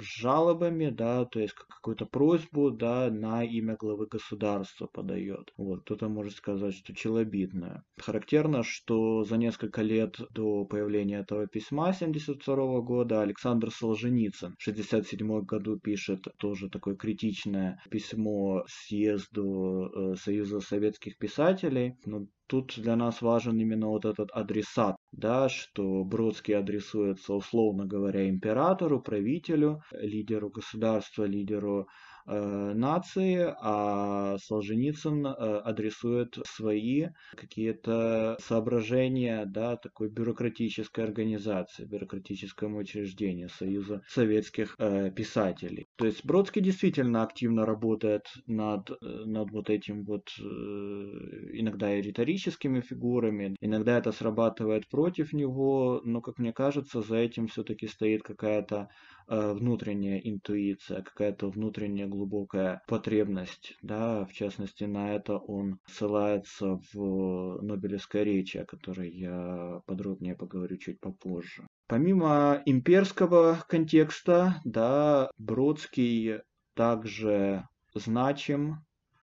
жалобами, 0.00 0.90
да, 0.90 1.24
то 1.24 1.40
есть 1.40 1.54
какую-то 1.54 2.06
просьбу, 2.06 2.70
да, 2.70 3.10
на 3.10 3.44
имя 3.44 3.76
главы 3.76 4.06
государства 4.06 4.86
подает. 4.86 5.52
Вот, 5.56 5.82
кто-то 5.82 6.08
может 6.08 6.34
сказать, 6.34 6.74
что 6.74 6.94
челобитное. 6.94 7.82
Характерно, 7.98 8.62
что 8.62 9.24
за 9.24 9.36
несколько 9.36 9.82
лет 9.82 10.16
до 10.32 10.64
появления 10.64 11.20
этого 11.20 11.46
письма 11.46 11.92
72 11.92 12.80
года 12.80 13.22
Александр 13.22 13.70
Солженицын 13.70 14.54
в 14.58 14.62
67 14.62 15.40
году 15.42 15.78
пишет 15.78 16.26
тоже 16.38 16.68
такое 16.68 16.96
критичное 16.96 17.80
письмо 17.90 18.64
съезду 18.68 19.90
э, 20.12 20.14
Союза 20.16 20.60
советских 20.60 21.18
писателей. 21.18 21.96
Но 22.04 22.26
тут 22.50 22.74
для 22.76 22.96
нас 22.96 23.22
важен 23.22 23.58
именно 23.58 23.86
вот 23.86 24.04
этот 24.04 24.30
адресат, 24.32 24.96
да, 25.12 25.48
что 25.48 26.02
Бродский 26.04 26.56
адресуется, 26.56 27.32
условно 27.32 27.86
говоря, 27.86 28.28
императору, 28.28 29.00
правителю, 29.00 29.82
лидеру 29.92 30.50
государства, 30.50 31.24
лидеру 31.24 31.86
нации, 32.30 33.54
а 33.60 34.36
Солженицын 34.38 35.26
э, 35.26 35.30
адресует 35.30 36.38
свои 36.46 37.08
какие-то 37.36 38.36
соображения 38.40 39.44
да, 39.46 39.76
такой 39.76 40.08
бюрократической 40.08 41.04
организации, 41.04 41.84
бюрократическому 41.84 42.78
учреждению 42.78 43.48
Союза 43.48 44.02
советских 44.08 44.76
э, 44.78 45.10
писателей. 45.10 45.86
То 45.96 46.06
есть 46.06 46.24
Бродский 46.24 46.62
действительно 46.62 47.22
активно 47.22 47.66
работает 47.66 48.22
над, 48.46 48.90
над 49.00 49.50
вот 49.50 49.70
этим 49.70 50.04
вот 50.04 50.28
иногда 50.38 51.94
и 51.94 52.02
риторическими 52.02 52.80
фигурами, 52.80 53.56
иногда 53.60 53.98
это 53.98 54.12
срабатывает 54.12 54.88
против 54.88 55.32
него, 55.32 56.00
но, 56.04 56.20
как 56.20 56.38
мне 56.38 56.52
кажется, 56.52 57.02
за 57.02 57.16
этим 57.16 57.48
все-таки 57.48 57.86
стоит 57.86 58.22
какая-то 58.22 58.80
Э, 58.80 58.88
внутренняя 59.30 60.18
интуиция, 60.18 61.02
какая-то 61.02 61.48
внутренняя 61.48 62.08
глубокая 62.08 62.82
потребность, 62.86 63.76
да, 63.80 64.24
в 64.24 64.32
частности 64.32 64.84
на 64.84 65.14
это 65.14 65.38
он 65.38 65.78
ссылается 65.86 66.80
в 66.92 67.62
Нобелевской 67.62 68.24
речи, 68.24 68.58
о 68.58 68.66
которой 68.66 69.10
я 69.10 69.80
подробнее 69.86 70.34
поговорю 70.34 70.76
чуть 70.76 71.00
попозже. 71.00 71.66
Помимо 71.86 72.62
имперского 72.66 73.64
контекста, 73.68 74.60
да, 74.64 75.30
Бродский 75.38 76.40
также 76.74 77.66
значим 77.94 78.84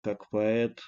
как 0.02 0.30
поэт 0.30 0.80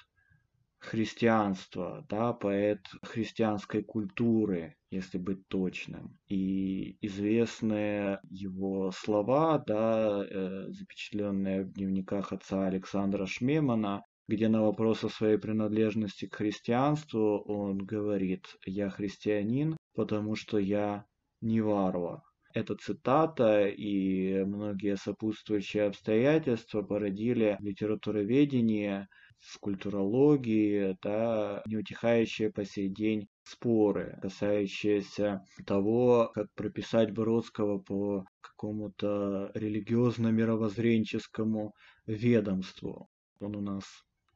христианства, 0.78 2.06
да, 2.08 2.32
поэт 2.32 2.80
христианской 3.02 3.82
культуры, 3.82 4.76
если 4.90 5.18
быть 5.18 5.46
точным. 5.48 6.18
И 6.28 6.96
известные 7.00 8.20
его 8.28 8.90
слова, 8.90 9.62
да, 9.66 10.24
э, 10.28 10.66
запечатленные 10.68 11.62
в 11.62 11.72
дневниках 11.72 12.32
отца 12.32 12.66
Александра 12.66 13.26
Шмемана, 13.26 14.02
где 14.26 14.48
на 14.48 14.62
вопрос 14.62 15.04
о 15.04 15.08
своей 15.08 15.38
принадлежности 15.38 16.26
к 16.26 16.36
христианству 16.36 17.38
он 17.46 17.78
говорит 17.78 18.46
«Я 18.64 18.90
христианин, 18.90 19.76
потому 19.94 20.36
что 20.36 20.58
я 20.58 21.04
не 21.40 21.60
варвар». 21.60 22.20
Эта 22.52 22.74
цитата 22.74 23.68
и 23.68 24.42
многие 24.44 24.96
сопутствующие 24.96 25.84
обстоятельства 25.84 26.82
породили 26.82 27.56
в 27.60 27.64
литературоведении, 27.64 29.06
в 29.38 29.58
культурологии, 29.58 30.96
да, 31.02 31.62
неутихающие 31.66 32.50
по 32.50 32.64
сей 32.64 32.88
день 32.88 33.28
споры, 33.50 34.18
касающиеся 34.22 35.44
того, 35.66 36.30
как 36.34 36.46
прописать 36.54 37.12
Бродского 37.12 37.78
по 37.78 38.24
какому-то 38.40 39.50
религиозно-мировоззренческому 39.54 41.74
ведомству. 42.06 43.08
Он 43.40 43.56
у 43.56 43.60
нас 43.60 43.84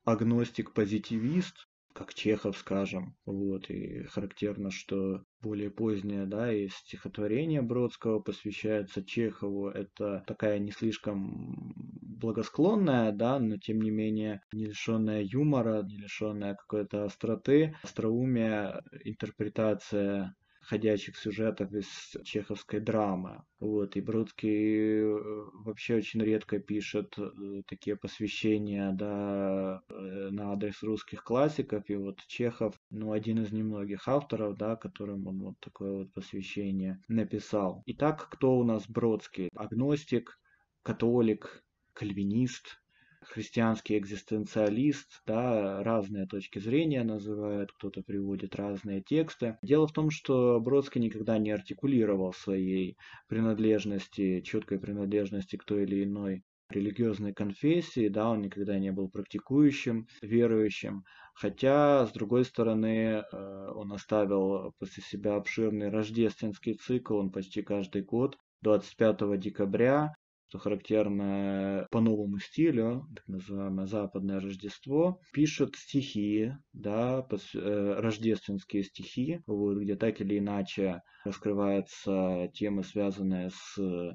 агностик-позитивист, 0.04 1.66
как 1.92 2.14
Чехов, 2.14 2.56
скажем. 2.58 3.16
Вот, 3.24 3.70
и 3.70 4.02
характерно, 4.04 4.70
что 4.70 5.22
более 5.44 5.70
позднее, 5.70 6.24
да, 6.24 6.52
и 6.52 6.68
стихотворение 6.68 7.60
Бродского 7.60 8.18
посвящается 8.18 9.04
Чехову. 9.04 9.68
Это 9.68 10.24
такая 10.26 10.58
не 10.58 10.70
слишком 10.70 11.74
благосклонная, 12.00 13.12
да, 13.12 13.38
но 13.38 13.58
тем 13.58 13.82
не 13.82 13.90
менее 13.90 14.40
не 14.52 14.64
лишенная 14.66 15.22
юмора, 15.22 15.82
не 15.82 15.98
лишенная 15.98 16.54
какой-то 16.54 17.04
остроты, 17.04 17.76
остроумия, 17.82 18.82
интерпретация 19.04 20.34
ходячих 20.64 21.16
сюжетов 21.16 21.72
из 21.72 21.86
чеховской 22.24 22.80
драмы. 22.80 23.44
Вот, 23.60 23.96
и 23.96 24.00
Бродский 24.00 25.00
э, 25.00 25.44
вообще 25.64 25.96
очень 25.96 26.22
редко 26.22 26.58
пишет 26.58 27.14
э, 27.18 27.62
такие 27.66 27.96
посвящения 27.96 28.92
да, 28.92 29.82
э, 29.88 30.28
на 30.30 30.52
адрес 30.52 30.82
русских 30.82 31.24
классиков, 31.24 31.88
и 31.88 31.96
вот 31.96 32.20
Чехов, 32.26 32.74
ну, 32.90 33.12
один 33.12 33.42
из 33.42 33.52
немногих 33.52 34.08
авторов, 34.08 34.56
да, 34.56 34.76
которым 34.76 35.26
он 35.26 35.40
вот 35.40 35.60
такое 35.60 35.92
вот 35.98 36.12
посвящение 36.12 37.00
написал. 37.08 37.82
Итак, 37.86 38.28
кто 38.30 38.58
у 38.58 38.64
нас 38.64 38.88
Бродский? 38.88 39.48
Агностик, 39.54 40.38
католик, 40.82 41.64
кальвинист, 41.94 42.83
христианский 43.28 43.98
экзистенциалист, 43.98 45.22
да, 45.26 45.82
разные 45.82 46.26
точки 46.26 46.58
зрения 46.58 47.04
называют, 47.04 47.72
кто-то 47.72 48.02
приводит 48.02 48.56
разные 48.56 49.02
тексты. 49.02 49.58
Дело 49.62 49.86
в 49.86 49.92
том, 49.92 50.10
что 50.10 50.60
Бродский 50.60 51.00
никогда 51.00 51.38
не 51.38 51.50
артикулировал 51.50 52.32
своей 52.32 52.96
принадлежности, 53.28 54.40
четкой 54.40 54.78
принадлежности 54.78 55.56
к 55.56 55.64
той 55.64 55.84
или 55.84 56.04
иной 56.04 56.42
религиозной 56.70 57.32
конфессии, 57.32 58.08
да, 58.08 58.30
он 58.30 58.42
никогда 58.42 58.78
не 58.78 58.90
был 58.90 59.08
практикующим, 59.08 60.06
верующим, 60.22 61.04
хотя, 61.34 62.06
с 62.06 62.12
другой 62.12 62.44
стороны, 62.44 63.22
э, 63.22 63.70
он 63.74 63.92
оставил 63.92 64.72
после 64.78 65.02
себя 65.02 65.36
обширный 65.36 65.90
рождественский 65.90 66.74
цикл, 66.74 67.16
он 67.16 67.30
почти 67.30 67.62
каждый 67.62 68.02
год 68.02 68.38
25 68.62 69.38
декабря 69.38 70.14
что 70.54 70.60
характерно 70.60 71.88
по 71.90 72.00
новому 72.00 72.38
стилю, 72.38 73.08
так 73.16 73.26
называемое 73.26 73.86
западное 73.86 74.38
Рождество, 74.38 75.20
пишет 75.32 75.74
стихи, 75.74 76.52
да, 76.72 77.26
э, 77.28 77.94
рождественские 77.98 78.84
стихи, 78.84 79.40
вот, 79.48 79.78
где 79.78 79.96
так 79.96 80.20
или 80.20 80.38
иначе 80.38 81.02
раскрываются 81.24 82.50
темы, 82.54 82.84
связанные 82.84 83.50
с 83.50 83.78
э, 83.80 84.12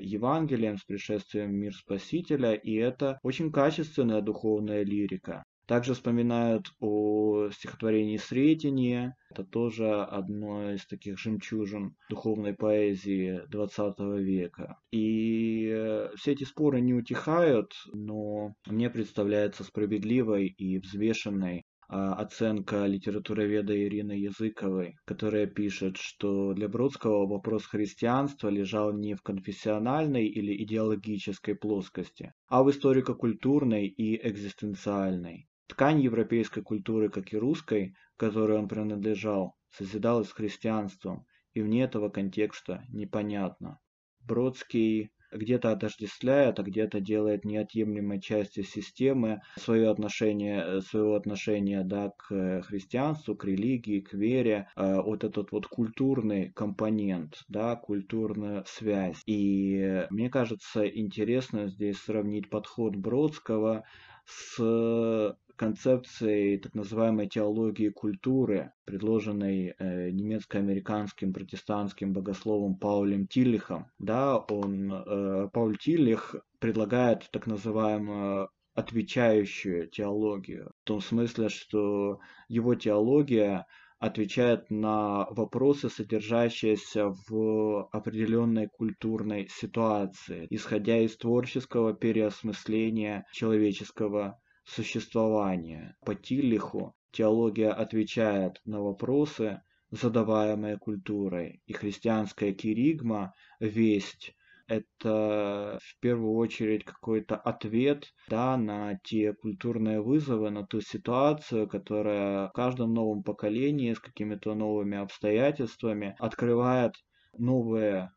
Евангелием, 0.00 0.78
с 0.78 0.84
пришествием 0.84 1.54
мир 1.54 1.74
Спасителя, 1.74 2.54
и 2.54 2.74
это 2.74 3.18
очень 3.22 3.52
качественная 3.52 4.22
духовная 4.22 4.84
лирика. 4.84 5.44
Также 5.66 5.94
вспоминают 5.94 6.72
о 6.80 7.48
стихотворении 7.50 8.16
«Сретение». 8.16 9.14
Это 9.30 9.44
тоже 9.44 10.02
одно 10.02 10.72
из 10.72 10.84
таких 10.86 11.18
жемчужин 11.18 11.94
духовной 12.10 12.54
поэзии 12.54 13.40
XX 13.50 14.20
века. 14.20 14.78
И 14.90 15.70
э, 15.72 16.10
все 16.16 16.32
эти 16.32 16.44
споры 16.44 16.80
не 16.80 16.94
утихают, 16.94 17.72
но 17.92 18.54
мне 18.66 18.90
представляется 18.90 19.64
справедливой 19.64 20.48
и 20.48 20.78
взвешенной 20.78 21.64
а, 21.94 22.14
оценка 22.14 22.86
литературоведа 22.86 23.78
Ирины 23.78 24.12
Языковой, 24.12 24.96
которая 25.04 25.46
пишет, 25.46 25.98
что 25.98 26.54
для 26.54 26.66
Бродского 26.66 27.26
вопрос 27.26 27.66
христианства 27.66 28.48
лежал 28.48 28.94
не 28.94 29.14
в 29.14 29.20
конфессиональной 29.20 30.26
или 30.26 30.56
идеологической 30.64 31.54
плоскости, 31.54 32.32
а 32.48 32.62
в 32.62 32.70
историко-культурной 32.70 33.88
и 33.88 34.16
экзистенциальной. 34.26 35.48
Ткань 35.72 36.02
европейской 36.02 36.60
культуры, 36.60 37.08
как 37.08 37.32
и 37.32 37.38
русской, 37.38 37.96
которой 38.18 38.58
он 38.58 38.68
принадлежал, 38.68 39.54
созидалась 39.70 40.30
христианством, 40.30 41.24
и 41.54 41.62
вне 41.62 41.84
этого 41.84 42.10
контекста 42.10 42.84
непонятно. 42.90 43.78
Бродский 44.20 45.12
где-то 45.32 45.72
отождествляет, 45.72 46.58
а 46.58 46.62
где-то 46.62 47.00
делает 47.00 47.46
неотъемлемой 47.46 48.20
частью 48.20 48.64
системы 48.64 49.40
свое 49.56 49.88
отношение, 49.88 50.82
своего 50.82 51.14
отношения 51.14 51.84
да, 51.84 52.10
к 52.18 52.60
христианству, 52.64 53.34
к 53.34 53.46
религии, 53.46 54.00
к 54.00 54.12
вере, 54.12 54.68
э, 54.76 55.00
вот 55.00 55.24
этот 55.24 55.52
вот 55.52 55.68
культурный 55.68 56.52
компонент, 56.52 57.44
да, 57.48 57.76
культурная 57.76 58.62
связь. 58.66 59.22
И 59.24 60.06
мне 60.10 60.28
кажется 60.28 60.86
интересно 60.86 61.68
здесь 61.68 61.96
сравнить 61.96 62.50
подход 62.50 62.94
Бродского 62.94 63.84
с 64.26 65.36
концепцией 65.56 66.58
так 66.58 66.74
называемой 66.74 67.28
теологии 67.28 67.88
культуры, 67.88 68.72
предложенной 68.84 69.74
э, 69.78 70.10
немецко-американским 70.10 71.32
протестантским 71.32 72.12
богословом 72.12 72.76
Паулем 72.76 73.26
Тиллихом. 73.26 73.86
Да, 73.98 74.38
он, 74.38 74.92
э, 74.92 75.48
Пауль 75.52 75.78
Тиллих 75.78 76.36
предлагает 76.58 77.28
так 77.30 77.46
называемую 77.46 78.48
отвечающую 78.74 79.88
теологию, 79.88 80.72
в 80.82 80.86
том 80.86 81.00
смысле, 81.00 81.48
что 81.48 82.20
его 82.48 82.74
теология 82.74 83.66
отвечает 84.02 84.68
на 84.68 85.26
вопросы, 85.30 85.88
содержащиеся 85.88 87.14
в 87.28 87.88
определенной 87.92 88.66
культурной 88.66 89.48
ситуации, 89.48 90.48
исходя 90.50 90.98
из 90.98 91.16
творческого 91.16 91.94
переосмысления 91.94 93.24
человеческого 93.32 94.40
существования. 94.64 95.96
По 96.04 96.14
Тиллиху 96.14 96.94
теология 97.10 97.70
отвечает 97.70 98.60
на 98.64 98.80
вопросы, 98.80 99.62
задаваемые 99.90 100.78
культурой, 100.78 101.62
и 101.66 101.72
христианская 101.72 102.52
киригма, 102.52 103.34
весть, 103.60 104.34
это 104.72 105.78
в 105.82 106.00
первую 106.00 106.34
очередь 106.34 106.84
какой-то 106.84 107.36
ответ 107.36 108.14
да, 108.28 108.56
на 108.56 108.98
те 109.04 109.34
культурные 109.34 110.00
вызовы, 110.00 110.50
на 110.50 110.66
ту 110.66 110.80
ситуацию, 110.80 111.68
которая 111.68 112.48
в 112.48 112.52
каждом 112.52 112.94
новом 112.94 113.22
поколении 113.22 113.92
с 113.92 114.00
какими-то 114.00 114.54
новыми 114.54 114.96
обстоятельствами 114.96 116.16
открывает 116.18 116.94
новые 117.36 118.12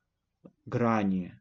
грани 0.65 1.37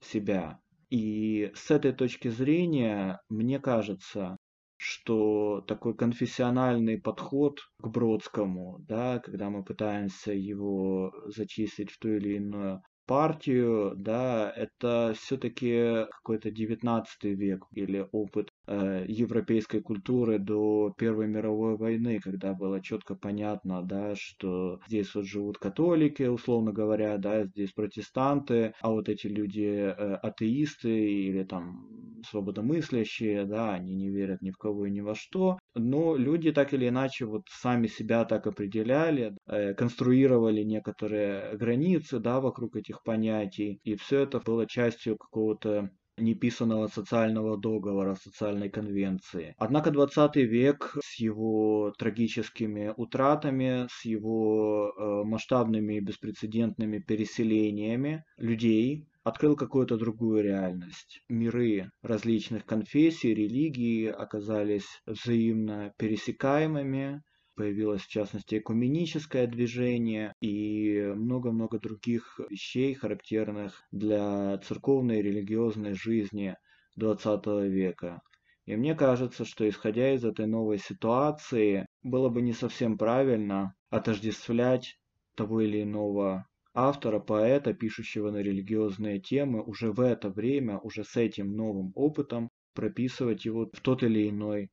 себя. 0.00 0.60
И 0.88 1.50
с 1.54 1.70
этой 1.70 1.92
точки 1.92 2.28
зрения, 2.28 3.20
мне 3.28 3.58
кажется, 3.58 4.36
что 4.84 5.62
такой 5.66 5.96
конфессиональный 5.96 7.00
подход 7.00 7.58
к 7.78 7.88
Бродскому, 7.88 8.84
да, 8.86 9.18
когда 9.18 9.48
мы 9.48 9.64
пытаемся 9.64 10.32
его 10.32 11.10
зачислить 11.26 11.90
в 11.90 11.98
ту 11.98 12.08
или 12.10 12.36
иную 12.36 12.82
партию, 13.06 13.94
да, 13.96 14.52
это 14.54 15.14
все-таки 15.16 16.06
какой-то 16.10 16.50
19 16.50 17.24
век 17.24 17.64
или 17.72 18.06
опыт 18.12 18.48
э, 18.66 19.04
европейской 19.08 19.80
культуры 19.80 20.38
до 20.38 20.92
Первой 20.96 21.28
мировой 21.28 21.76
войны, 21.76 22.20
когда 22.22 22.54
было 22.54 22.82
четко 22.82 23.14
понятно, 23.14 23.82
да, 23.82 24.14
что 24.16 24.80
здесь 24.86 25.14
вот 25.14 25.26
живут 25.26 25.58
католики, 25.58 26.24
условно 26.24 26.72
говоря, 26.72 27.18
да, 27.18 27.44
здесь 27.44 27.72
протестанты, 27.72 28.74
а 28.80 28.90
вот 28.90 29.08
эти 29.08 29.26
люди 29.26 29.62
э, 29.62 30.14
атеисты 30.16 30.88
или 30.90 31.44
там 31.44 32.03
свободомыслящие, 32.24 33.44
да, 33.44 33.74
они 33.74 33.94
не 33.94 34.10
верят 34.10 34.42
ни 34.42 34.50
в 34.50 34.56
кого 34.56 34.86
и 34.86 34.90
ни 34.90 35.00
во 35.00 35.14
что, 35.14 35.58
но 35.74 36.16
люди 36.16 36.52
так 36.52 36.74
или 36.74 36.88
иначе 36.88 37.26
вот 37.26 37.42
сами 37.50 37.86
себя 37.86 38.24
так 38.24 38.46
определяли, 38.46 39.36
э, 39.46 39.74
конструировали 39.74 40.62
некоторые 40.62 41.56
границы, 41.56 42.18
да, 42.18 42.40
вокруг 42.40 42.76
этих 42.76 43.02
понятий, 43.02 43.80
и 43.84 43.96
все 43.96 44.20
это 44.20 44.40
было 44.40 44.66
частью 44.66 45.16
какого-то 45.16 45.90
неписанного 46.16 46.86
социального 46.86 47.56
договора, 47.58 48.14
социальной 48.14 48.68
конвенции. 48.68 49.54
Однако 49.58 49.90
20 49.90 50.36
век 50.36 50.96
с 51.02 51.18
его 51.18 51.92
трагическими 51.98 52.92
утратами, 52.96 53.86
с 53.90 54.04
его 54.04 54.92
э, 54.96 55.24
масштабными 55.24 55.94
и 55.94 56.00
беспрецедентными 56.00 56.98
переселениями 56.98 58.24
людей 58.36 59.08
открыл 59.24 59.56
какую-то 59.56 59.96
другую 59.96 60.44
реальность. 60.44 61.20
Миры 61.28 61.90
различных 62.02 62.66
конфессий, 62.66 63.34
религий 63.34 64.06
оказались 64.06 64.86
взаимно 65.06 65.92
пересекаемыми, 65.96 67.22
появилось 67.56 68.02
в 68.02 68.08
частности 68.08 68.58
экуменическое 68.58 69.46
движение 69.46 70.34
и 70.40 71.00
много-много 71.16 71.78
других 71.78 72.38
вещей, 72.50 72.94
характерных 72.94 73.82
для 73.90 74.58
церковной 74.58 75.20
и 75.20 75.22
религиозной 75.22 75.94
жизни 75.94 76.56
XX 77.00 77.66
века. 77.66 78.20
И 78.66 78.76
мне 78.76 78.94
кажется, 78.94 79.44
что 79.46 79.66
исходя 79.68 80.14
из 80.14 80.24
этой 80.24 80.46
новой 80.46 80.78
ситуации, 80.78 81.86
было 82.02 82.28
бы 82.28 82.42
не 82.42 82.52
совсем 82.52 82.98
правильно 82.98 83.74
отождествлять 83.88 84.98
того 85.34 85.62
или 85.62 85.82
иного 85.82 86.46
автора, 86.74 87.20
поэта, 87.20 87.72
пишущего 87.72 88.30
на 88.30 88.38
религиозные 88.38 89.20
темы, 89.20 89.62
уже 89.62 89.92
в 89.92 90.00
это 90.00 90.28
время, 90.28 90.78
уже 90.78 91.04
с 91.04 91.16
этим 91.16 91.56
новым 91.56 91.92
опытом 91.94 92.50
прописывать 92.74 93.44
его 93.44 93.70
в 93.72 93.80
тот 93.80 94.02
или 94.02 94.28
иной 94.28 94.68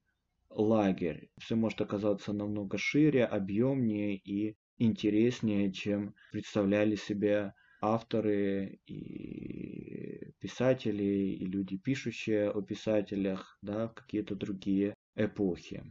лагерь. 0.49 1.29
Все 1.39 1.55
может 1.55 1.81
оказаться 1.81 2.33
намного 2.33 2.77
шире, 2.77 3.25
объемнее 3.25 4.17
и 4.17 4.55
интереснее, 4.77 5.71
чем 5.71 6.15
представляли 6.31 6.95
себе 6.95 7.53
авторы 7.81 8.79
и 8.87 10.31
писатели, 10.39 11.03
и 11.03 11.45
люди, 11.45 11.77
пишущие 11.77 12.49
о 12.49 12.61
писателях, 12.61 13.57
да, 13.61 13.87
в 13.87 13.93
какие-то 13.93 14.35
другие 14.35 14.95
эпохи. 15.15 15.83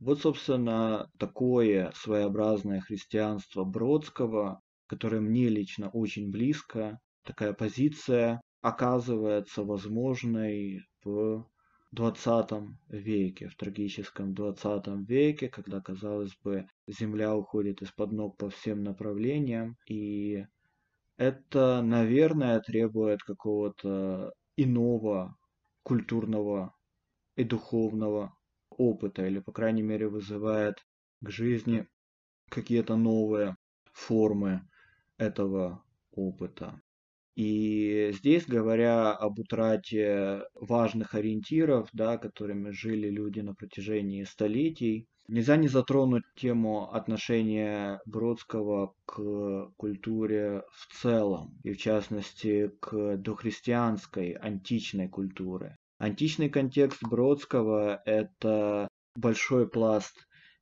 Вот, 0.00 0.20
собственно, 0.20 1.08
такое 1.18 1.92
своеобразное 1.94 2.80
христианство 2.80 3.64
Бродского, 3.64 4.60
которое 4.92 5.22
мне 5.22 5.48
лично 5.48 5.88
очень 5.88 6.30
близко, 6.30 7.00
такая 7.24 7.54
позиция 7.54 8.42
оказывается 8.60 9.64
возможной 9.64 10.82
в 11.02 11.46
20 11.92 12.50
веке, 12.88 13.48
в 13.48 13.56
трагическом 13.56 14.34
20 14.34 15.08
веке, 15.08 15.48
когда, 15.48 15.80
казалось 15.80 16.36
бы, 16.44 16.66
земля 16.86 17.34
уходит 17.34 17.80
из-под 17.80 18.12
ног 18.12 18.36
по 18.36 18.50
всем 18.50 18.82
направлениям, 18.82 19.78
и 19.88 20.44
это, 21.16 21.80
наверное, 21.80 22.60
требует 22.60 23.22
какого-то 23.22 24.34
иного 24.58 25.34
культурного 25.84 26.74
и 27.34 27.44
духовного 27.44 28.34
опыта, 28.68 29.26
или, 29.26 29.38
по 29.38 29.52
крайней 29.52 29.82
мере, 29.82 30.10
вызывает 30.10 30.74
к 31.22 31.30
жизни 31.30 31.86
какие-то 32.50 32.96
новые 32.96 33.56
формы 33.94 34.68
этого 35.22 35.82
опыта. 36.10 36.80
И 37.34 38.10
здесь, 38.12 38.44
говоря 38.46 39.12
об 39.12 39.38
утрате 39.38 40.42
важных 40.54 41.14
ориентиров, 41.14 41.88
да, 41.92 42.18
которыми 42.18 42.70
жили 42.70 43.08
люди 43.08 43.40
на 43.40 43.54
протяжении 43.54 44.24
столетий, 44.24 45.06
нельзя 45.28 45.56
не 45.56 45.68
затронуть 45.68 46.24
тему 46.36 46.92
отношения 46.92 48.00
Бродского 48.04 48.94
к 49.06 49.70
культуре 49.78 50.62
в 50.72 51.00
целом, 51.00 51.58
и 51.62 51.72
в 51.72 51.78
частности 51.78 52.70
к 52.80 53.16
дохристианской 53.16 54.32
античной 54.32 55.08
культуре. 55.08 55.76
Античный 55.98 56.50
контекст 56.50 57.02
Бродского– 57.02 58.02
это 58.04 58.88
большой 59.16 59.68
пласт 59.68 60.14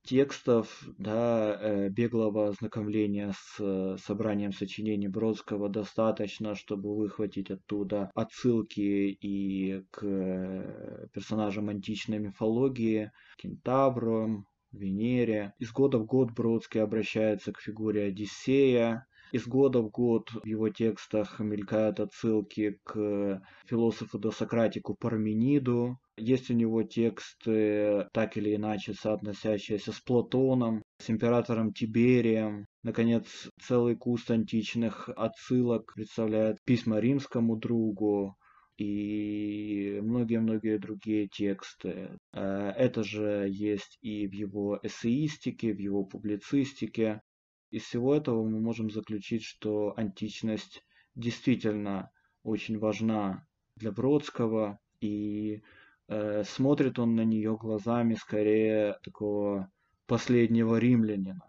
текстов, 0.02 0.82
да, 0.98 1.56
э, 1.60 1.88
беглого 1.88 2.48
ознакомления 2.48 3.32
с 3.36 3.60
э, 3.60 3.96
собранием 4.02 4.52
сочинений 4.52 5.08
Бродского 5.08 5.68
достаточно, 5.68 6.54
чтобы 6.54 6.96
выхватить 6.96 7.50
оттуда 7.50 8.10
отсылки 8.14 8.80
и 8.80 9.82
к 9.90 10.04
э, 10.04 11.06
персонажам 11.12 11.68
античной 11.68 12.18
мифологии, 12.18 13.10
кентаврам, 13.36 14.46
Венере. 14.72 15.52
Из 15.58 15.72
года 15.72 15.98
в 15.98 16.06
год 16.06 16.30
Бродский 16.30 16.80
обращается 16.80 17.52
к 17.52 17.60
фигуре 17.60 18.04
Одиссея, 18.04 19.06
из 19.32 19.46
года 19.46 19.80
в 19.80 19.90
год 19.90 20.30
в 20.30 20.46
его 20.46 20.68
текстах 20.68 21.40
мелькают 21.40 22.00
отсылки 22.00 22.78
к 22.84 23.42
философу-досократику 23.66 24.94
Пармениду. 24.94 25.98
Есть 26.16 26.50
у 26.50 26.54
него 26.54 26.82
тексты, 26.82 28.08
так 28.12 28.36
или 28.36 28.54
иначе 28.54 28.94
соотносящиеся 28.94 29.92
с 29.92 30.00
Платоном, 30.00 30.82
с 30.98 31.10
императором 31.10 31.72
Тиберием. 31.72 32.66
Наконец, 32.82 33.48
целый 33.60 33.96
куст 33.96 34.30
античных 34.30 35.08
отсылок 35.16 35.92
представляет 35.94 36.58
письма 36.64 36.98
римскому 36.98 37.56
другу, 37.56 38.36
и 38.80 40.00
многие-многие 40.02 40.78
другие 40.78 41.28
тексты. 41.28 42.16
Э, 42.32 42.70
это 42.70 43.04
же 43.04 43.46
есть 43.50 43.98
и 44.00 44.26
в 44.26 44.32
его 44.32 44.80
эссеистике, 44.82 45.74
в 45.74 45.78
его 45.78 46.04
публицистике. 46.04 47.20
Из 47.70 47.84
всего 47.84 48.14
этого 48.14 48.42
мы 48.44 48.60
можем 48.60 48.90
заключить, 48.90 49.44
что 49.44 49.94
античность 49.96 50.84
действительно 51.14 52.10
очень 52.42 52.78
важна 52.78 53.46
для 53.76 53.92
Бродского, 53.92 54.80
и 55.00 55.62
э, 56.08 56.42
смотрит 56.44 56.98
он 56.98 57.14
на 57.14 57.24
нее 57.24 57.56
глазами 57.56 58.14
скорее 58.14 58.98
такого 59.04 59.70
последнего 60.06 60.76
римлянина. 60.76 61.44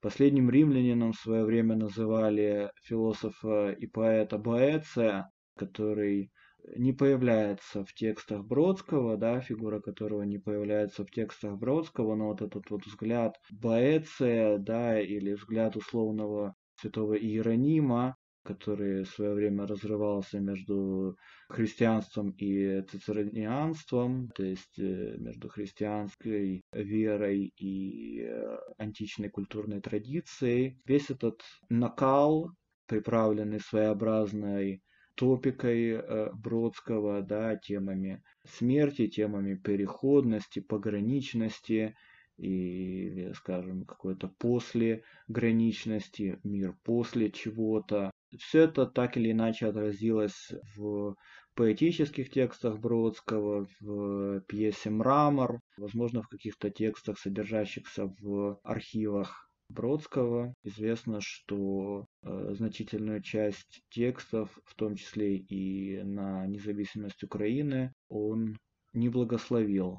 Последним 0.00 0.50
римлянином 0.50 1.12
в 1.12 1.20
свое 1.20 1.44
время 1.44 1.74
называли 1.74 2.70
философа 2.82 3.72
и 3.72 3.86
поэта 3.86 4.38
Боэция, 4.38 5.32
который 5.56 6.30
не 6.74 6.92
появляется 6.92 7.84
в 7.84 7.92
текстах 7.94 8.44
Бродского, 8.44 9.16
да, 9.16 9.40
фигура 9.40 9.80
которого 9.80 10.22
не 10.22 10.38
появляется 10.38 11.04
в 11.04 11.10
текстах 11.10 11.58
Бродского, 11.58 12.14
но 12.14 12.28
вот 12.28 12.42
этот 12.42 12.70
вот 12.70 12.84
взгляд 12.86 13.36
Боэция, 13.50 14.58
да, 14.58 15.00
или 15.00 15.34
взгляд 15.34 15.76
условного 15.76 16.54
святого 16.74 17.14
Иеронима, 17.14 18.16
который 18.46 19.02
в 19.04 19.08
свое 19.08 19.34
время 19.34 19.66
разрывался 19.66 20.38
между 20.40 21.16
христианством 21.48 22.30
и 22.38 22.82
цицеронианством, 22.82 24.28
то 24.28 24.44
есть 24.44 24.78
э, 24.78 25.16
между 25.18 25.48
христианской 25.48 26.62
верой 26.72 27.52
и 27.56 28.22
э, 28.22 28.58
античной 28.78 29.28
культурной 29.30 29.80
традицией. 29.80 30.80
Весь 30.84 31.10
этот 31.10 31.42
накал, 31.68 32.52
приправленный 32.86 33.60
своеобразной 33.60 34.80
топикой 35.16 35.92
э, 35.92 36.30
Бродского, 36.34 37.22
да, 37.22 37.56
темами 37.56 38.22
смерти, 38.44 39.08
темами 39.08 39.54
переходности, 39.54 40.60
пограничности 40.60 41.96
или, 42.36 43.32
скажем, 43.32 43.84
какой-то 43.84 44.28
после 44.38 45.02
граничности, 45.26 46.38
мир 46.44 46.76
после 46.84 47.30
чего-то. 47.30 48.10
Все 48.38 48.62
это 48.62 48.86
так 48.86 49.16
или 49.16 49.32
иначе 49.32 49.66
отразилось 49.66 50.52
в 50.76 51.16
поэтических 51.54 52.28
текстах 52.30 52.78
Бродского, 52.78 53.66
в 53.80 54.40
пьесе 54.42 54.90
«Мрамор», 54.90 55.60
возможно, 55.78 56.22
в 56.22 56.28
каких-то 56.28 56.68
текстах, 56.70 57.18
содержащихся 57.18 58.12
в 58.20 58.60
архивах 58.62 59.48
Бродского 59.68 60.54
известно, 60.62 61.20
что 61.20 62.06
значительную 62.26 63.22
часть 63.22 63.82
текстов, 63.90 64.58
в 64.64 64.74
том 64.74 64.96
числе 64.96 65.36
и 65.36 66.02
на 66.02 66.46
независимость 66.46 67.22
Украины, 67.22 67.92
он 68.08 68.58
не 68.92 69.08
благословил 69.08 69.98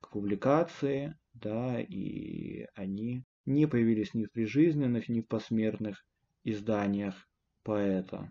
к 0.00 0.10
публикации, 0.10 1.16
да, 1.32 1.80
и 1.80 2.66
они 2.74 3.24
не 3.46 3.66
появились 3.66 4.14
ни 4.14 4.24
в 4.24 4.32
прижизненных, 4.32 5.08
ни 5.08 5.20
в 5.20 5.28
посмертных 5.28 6.04
изданиях 6.44 7.14
поэта. 7.62 8.30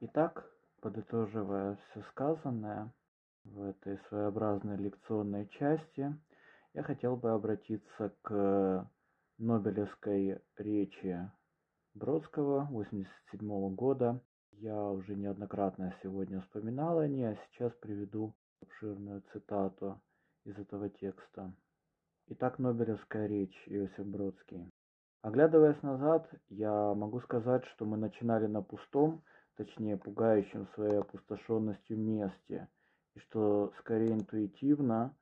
Итак, 0.00 0.50
подытоживая 0.80 1.78
все 1.90 2.02
сказанное 2.10 2.92
в 3.44 3.62
этой 3.62 3.98
своеобразной 4.08 4.78
лекционной 4.78 5.48
части, 5.48 6.14
я 6.72 6.82
хотел 6.82 7.16
бы 7.16 7.30
обратиться 7.32 8.14
к 8.22 8.90
Нобелевской 9.38 10.40
речи 10.56 11.30
Бродского 11.94 12.62
1987 12.62 13.74
года. 13.74 14.22
Я 14.52 14.80
уже 14.80 15.16
неоднократно 15.16 15.92
сегодня 16.02 16.40
вспоминал 16.42 17.00
о 17.00 17.08
ней, 17.08 17.24
а 17.30 17.36
сейчас 17.36 17.72
приведу 17.80 18.36
обширную 18.62 19.22
цитату 19.32 20.00
из 20.44 20.56
этого 20.56 20.88
текста. 20.88 21.52
Итак, 22.28 22.60
Нобелевская 22.60 23.26
речь 23.26 23.56
Иосиф 23.66 24.06
Бродский. 24.06 24.70
Оглядываясь 25.22 25.82
назад, 25.82 26.30
я 26.48 26.94
могу 26.94 27.20
сказать, 27.22 27.64
что 27.74 27.84
мы 27.84 27.96
начинали 27.96 28.46
на 28.46 28.62
пустом, 28.62 29.24
точнее 29.56 29.96
пугающем 29.96 30.68
своей 30.74 30.98
опустошенностью 30.98 31.98
месте, 31.98 32.68
и 33.14 33.18
что 33.18 33.72
скорее 33.80 34.12
интуитивно, 34.12 35.16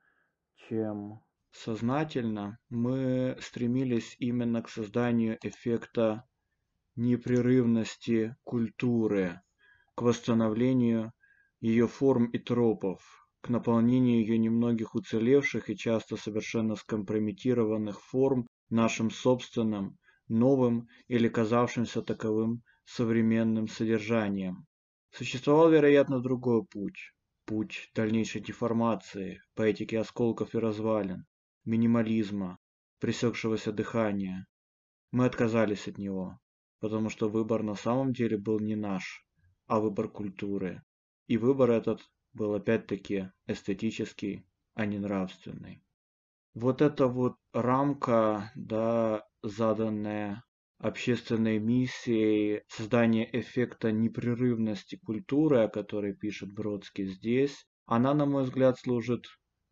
чем 0.69 1.21
сознательно, 1.51 2.59
мы 2.69 3.39
стремились 3.41 4.17
именно 4.19 4.63
к 4.63 4.69
созданию 4.69 5.39
эффекта 5.43 6.28
непрерывности 6.99 8.35
культуры, 8.43 9.41
к 9.95 10.03
восстановлению 10.03 11.13
ее 11.61 11.87
форм 11.87 12.27
и 12.27 12.39
тропов, 12.39 13.01
к 13.41 13.51
наполнению 13.51 14.21
ее 14.21 14.37
немногих 14.37 14.97
уцелевших 14.97 15.71
и 15.71 15.77
часто 15.77 16.17
совершенно 16.17 16.75
скомпрометированных 16.75 18.01
форм 18.03 18.49
нашим 18.69 19.13
собственным, 19.13 19.97
новым 20.27 20.89
или 21.07 21.29
казавшимся 21.29 22.03
таковым 22.03 22.63
современным 22.85 23.69
содержанием. 23.69 24.67
Существовал, 25.13 25.71
вероятно, 25.71 26.21
другой 26.21 26.65
путь. 26.65 27.13
Путь 27.45 27.91
дальнейшей 27.95 28.43
деформации, 28.43 29.41
поэтики 29.55 29.95
осколков 29.95 30.55
и 30.55 30.59
развалин, 30.59 31.27
минимализма, 31.65 32.59
пресекшегося 32.99 33.73
дыхания. 33.73 34.47
Мы 35.13 35.27
отказались 35.27 35.87
от 35.87 35.97
него, 35.97 36.39
потому 36.81 37.11
что 37.11 37.29
выбор 37.29 37.63
на 37.63 37.75
самом 37.75 38.13
деле 38.13 38.37
был 38.37 38.61
не 38.61 38.77
наш, 38.77 39.27
а 39.67 39.81
выбор 39.81 40.09
культуры. 40.09 40.83
И 41.27 41.37
выбор 41.37 41.71
этот 41.71 42.01
был 42.33 42.55
опять-таки 42.55 43.31
эстетический, 43.47 44.47
а 44.75 44.87
не 44.87 44.99
нравственный. 44.99 45.83
Вот 46.55 46.83
эта 46.83 47.07
вот 47.07 47.37
рамка, 47.53 48.51
да, 48.55 49.25
заданная 49.43 50.45
общественной 50.79 51.59
миссией 51.59 52.63
создания 52.69 53.29
эффекта 53.33 53.93
непрерывности 53.93 54.97
культуры, 54.97 55.59
о 55.59 55.69
которой 55.69 56.15
пишет 56.15 56.53
Бродский 56.53 57.07
здесь, 57.07 57.67
она, 57.87 58.15
на 58.15 58.27
мой 58.27 58.45
взгляд, 58.45 58.79
служит 58.79 59.27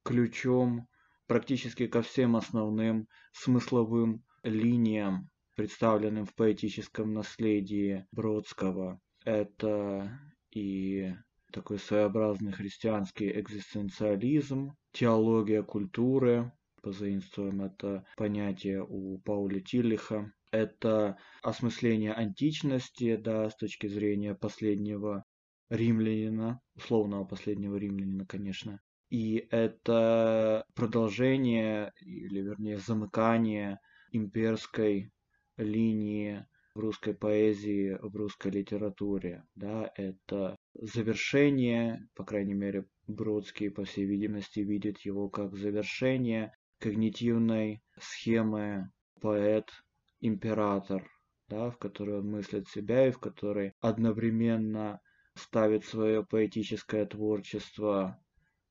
ключом 0.04 0.88
практически 1.26 1.86
ко 1.86 2.02
всем 2.02 2.36
основным 2.36 3.08
смысловым 3.32 4.24
линиям, 4.42 5.28
представленным 5.56 6.26
в 6.26 6.34
поэтическом 6.34 7.12
наследии 7.12 8.06
Бродского. 8.12 9.00
Это 9.24 10.20
и 10.54 11.12
такой 11.52 11.78
своеобразный 11.78 12.52
христианский 12.52 13.30
экзистенциализм, 13.40 14.76
теология 14.92 15.62
культуры, 15.62 16.52
позаимствуем 16.82 17.62
это 17.62 18.04
понятие 18.16 18.84
у 18.86 19.18
Пауля 19.18 19.60
Тиллиха, 19.60 20.32
это 20.52 21.18
осмысление 21.42 22.12
античности, 22.12 23.16
да, 23.16 23.50
с 23.50 23.56
точки 23.56 23.88
зрения 23.88 24.34
последнего 24.34 25.24
римлянина, 25.68 26.60
условного 26.76 27.24
последнего 27.24 27.76
римлянина, 27.76 28.24
конечно. 28.26 28.80
И 29.08 29.46
это 29.50 30.64
продолжение, 30.74 31.92
или 32.00 32.40
вернее 32.40 32.78
замыкание 32.78 33.78
имперской 34.12 35.10
линии 35.56 36.46
в 36.74 36.80
русской 36.80 37.14
поэзии, 37.14 37.98
в 38.00 38.14
русской 38.16 38.50
литературе. 38.50 39.44
Да, 39.54 39.90
это 39.96 40.56
завершение, 40.74 42.08
по 42.14 42.24
крайней 42.24 42.54
мере, 42.54 42.86
Бродский, 43.06 43.70
по 43.70 43.84
всей 43.84 44.04
видимости, 44.04 44.60
видит 44.60 44.98
его 45.00 45.28
как 45.28 45.56
завершение 45.56 46.52
когнитивной 46.78 47.82
схемы 47.98 48.90
поэт-император, 49.20 51.08
да, 51.48 51.70
в 51.70 51.78
которой 51.78 52.18
он 52.18 52.30
мыслит 52.30 52.68
себя 52.68 53.08
и 53.08 53.10
в 53.10 53.18
которой 53.18 53.72
одновременно 53.80 55.00
ставит 55.34 55.84
свое 55.84 56.24
поэтическое 56.24 57.06
творчество 57.06 58.20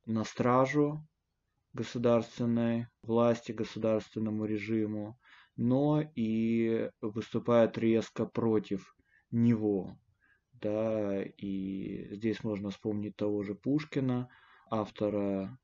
на 0.06 0.24
стражу 0.24 1.08
государственной 1.74 2.88
власти, 3.02 3.52
государственному 3.52 4.46
режиму, 4.46 5.18
но 5.58 6.02
и 6.16 6.90
выступает 7.02 7.78
резко 7.78 8.26
против 8.26 8.96
него. 9.32 9.98
Да, 10.54 11.22
и 11.24 12.16
здесь 12.16 12.44
можно 12.44 12.70
вспомнить 12.70 13.16
того 13.16 13.44
же 13.44 13.56
Пушкина, 13.56 14.30
автора 14.70 15.58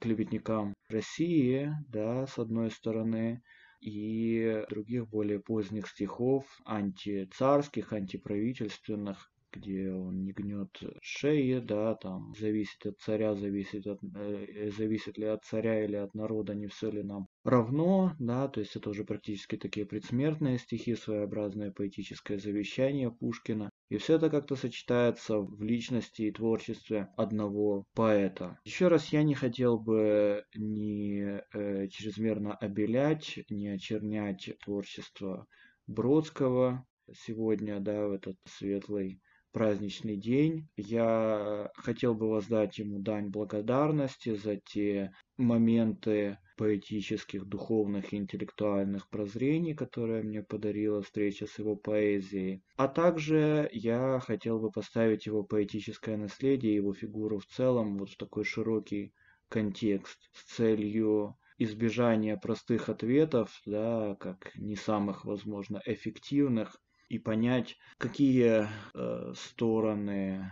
клеветникам 0.00 0.74
России, 0.88 1.70
да, 1.88 2.26
с 2.26 2.38
одной 2.38 2.70
стороны, 2.70 3.42
и 3.80 4.64
других 4.68 5.08
более 5.08 5.40
поздних 5.40 5.88
стихов, 5.88 6.44
антицарских, 6.64 7.92
антиправительственных, 7.92 9.32
где 9.52 9.92
он 9.92 10.24
не 10.24 10.32
гнет 10.32 10.80
шеи, 11.00 11.58
да, 11.58 11.94
там 11.94 12.34
зависит 12.38 12.86
от 12.86 13.00
царя, 13.00 13.34
зависит, 13.34 13.86
от, 13.86 14.00
э, 14.02 14.70
зависит 14.70 15.18
ли 15.18 15.26
от 15.26 15.44
царя 15.44 15.84
или 15.84 15.96
от 15.96 16.14
народа, 16.14 16.54
не 16.54 16.66
все 16.68 16.90
ли 16.90 17.02
нам 17.02 17.28
равно, 17.44 18.14
да, 18.18 18.48
то 18.48 18.60
есть 18.60 18.76
это 18.76 18.90
уже 18.90 19.04
практически 19.04 19.56
такие 19.56 19.86
предсмертные 19.86 20.58
стихи, 20.58 20.94
своеобразное 20.94 21.70
поэтическое 21.70 22.38
завещание 22.38 23.10
Пушкина. 23.10 23.70
И 23.88 23.98
все 23.98 24.16
это 24.16 24.30
как-то 24.30 24.56
сочетается 24.56 25.38
в 25.38 25.62
личности 25.62 26.22
и 26.22 26.32
творчестве 26.32 27.08
одного 27.16 27.84
поэта. 27.94 28.58
Еще 28.64 28.88
раз 28.88 29.12
я 29.12 29.22
не 29.22 29.34
хотел 29.34 29.78
бы 29.78 30.44
не 30.54 31.42
э, 31.52 31.88
чрезмерно 31.88 32.54
обелять, 32.54 33.40
не 33.50 33.68
очернять 33.68 34.50
творчество 34.64 35.46
Бродского 35.86 36.86
сегодня, 37.12 37.80
да, 37.80 38.06
в 38.06 38.12
этот 38.12 38.36
светлый 38.46 39.20
праздничный 39.52 40.16
день. 40.16 40.68
Я 40.76 41.70
хотел 41.74 42.14
бы 42.14 42.30
воздать 42.30 42.78
ему 42.78 42.98
дань 43.00 43.28
благодарности 43.28 44.34
за 44.34 44.56
те 44.56 45.12
моменты 45.36 46.38
поэтических, 46.56 47.44
духовных 47.44 48.12
и 48.12 48.16
интеллектуальных 48.16 49.08
прозрений, 49.08 49.74
которые 49.74 50.22
мне 50.22 50.42
подарила 50.42 51.02
встреча 51.02 51.46
с 51.46 51.58
его 51.58 51.76
поэзией. 51.76 52.62
А 52.76 52.88
также 52.88 53.68
я 53.72 54.20
хотел 54.20 54.58
бы 54.58 54.70
поставить 54.70 55.26
его 55.26 55.42
поэтическое 55.42 56.16
наследие, 56.16 56.74
его 56.74 56.92
фигуру 56.92 57.38
в 57.38 57.46
целом 57.46 57.98
вот 57.98 58.10
в 58.10 58.16
такой 58.16 58.44
широкий 58.44 59.12
контекст 59.48 60.18
с 60.32 60.56
целью 60.56 61.36
избежания 61.58 62.36
простых 62.36 62.88
ответов, 62.88 63.60
да, 63.66 64.16
как 64.18 64.54
не 64.56 64.76
самых, 64.76 65.24
возможно, 65.24 65.80
эффективных, 65.84 66.76
и 67.08 67.18
понять, 67.18 67.76
какие 67.98 68.66
э, 68.94 69.32
стороны 69.36 70.50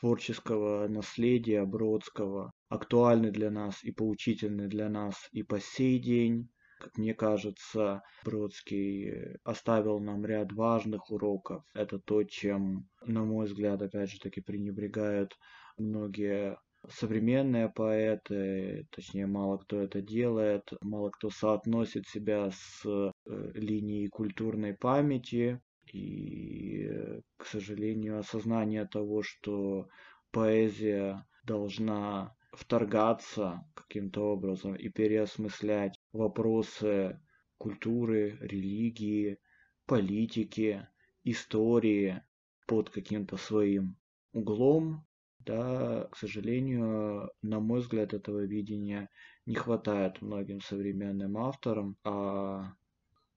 творческого 0.00 0.88
наследия 0.88 1.64
Бродского 1.64 2.50
актуальны 2.70 3.30
для 3.30 3.50
нас 3.50 3.84
и 3.84 3.92
поучительны 3.92 4.68
для 4.68 4.88
нас 4.88 5.28
и 5.32 5.42
по 5.42 5.60
сей 5.60 5.98
день. 5.98 6.48
Как 6.78 6.96
мне 6.96 7.12
кажется, 7.12 8.02
Бродский 8.24 9.36
оставил 9.44 10.00
нам 10.00 10.24
ряд 10.24 10.52
важных 10.52 11.10
уроков. 11.10 11.62
Это 11.74 11.98
то, 11.98 12.24
чем, 12.24 12.88
на 13.04 13.22
мой 13.24 13.46
взгляд, 13.46 13.82
опять 13.82 14.10
же 14.10 14.18
таки 14.18 14.40
пренебрегают 14.40 15.36
многие 15.76 16.56
современные 16.88 17.68
поэты, 17.68 18.86
точнее 18.90 19.26
мало 19.26 19.58
кто 19.58 19.80
это 19.80 20.00
делает, 20.00 20.72
мало 20.80 21.10
кто 21.10 21.28
соотносит 21.28 22.08
себя 22.08 22.50
с 22.50 22.86
э, 22.86 23.10
линией 23.54 24.08
культурной 24.08 24.72
памяти, 24.72 25.60
и, 25.92 26.88
к 27.36 27.44
сожалению, 27.44 28.20
осознание 28.20 28.86
того, 28.86 29.22
что 29.22 29.88
поэзия 30.30 31.26
должна 31.44 32.34
вторгаться 32.60 33.64
каким-то 33.74 34.32
образом 34.32 34.74
и 34.74 34.90
переосмыслять 34.90 35.98
вопросы 36.12 37.18
культуры, 37.56 38.36
религии, 38.40 39.38
политики, 39.86 40.86
истории 41.24 42.22
под 42.66 42.90
каким-то 42.90 43.38
своим 43.38 43.96
углом, 44.32 45.06
да, 45.38 46.08
к 46.12 46.16
сожалению, 46.16 47.30
на 47.40 47.60
мой 47.60 47.80
взгляд, 47.80 48.12
этого 48.12 48.44
видения 48.44 49.08
не 49.46 49.54
хватает 49.54 50.20
многим 50.20 50.60
современным 50.60 51.38
авторам, 51.38 51.96
а 52.04 52.74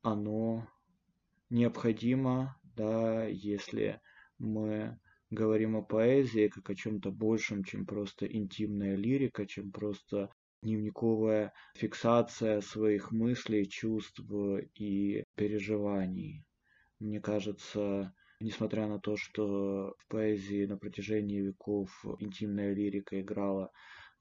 оно 0.02 0.68
необходимо, 1.50 2.60
да, 2.76 3.26
если 3.26 4.02
мы 4.38 5.00
говорим 5.34 5.76
о 5.76 5.82
поэзии 5.82 6.48
как 6.48 6.70
о 6.70 6.76
чем-то 6.76 7.12
большем, 7.12 7.64
чем 7.64 7.86
просто 7.86 8.26
интимная 8.26 8.96
лирика, 8.96 9.46
чем 9.46 9.72
просто 9.72 10.30
дневниковая 10.62 11.54
фиксация 11.76 12.62
своих 12.62 13.12
мыслей, 13.12 13.68
чувств 13.68 14.22
и 14.76 15.24
переживаний. 15.36 16.46
Мне 17.00 17.20
кажется, 17.20 18.14
несмотря 18.40 18.88
на 18.88 19.00
то, 19.00 19.18
что 19.18 19.96
в 19.98 20.08
поэзии 20.08 20.66
на 20.66 20.78
протяжении 20.78 21.42
веков 21.42 21.90
интимная 22.20 22.74
лирика 22.74 23.20
играла 23.20 23.72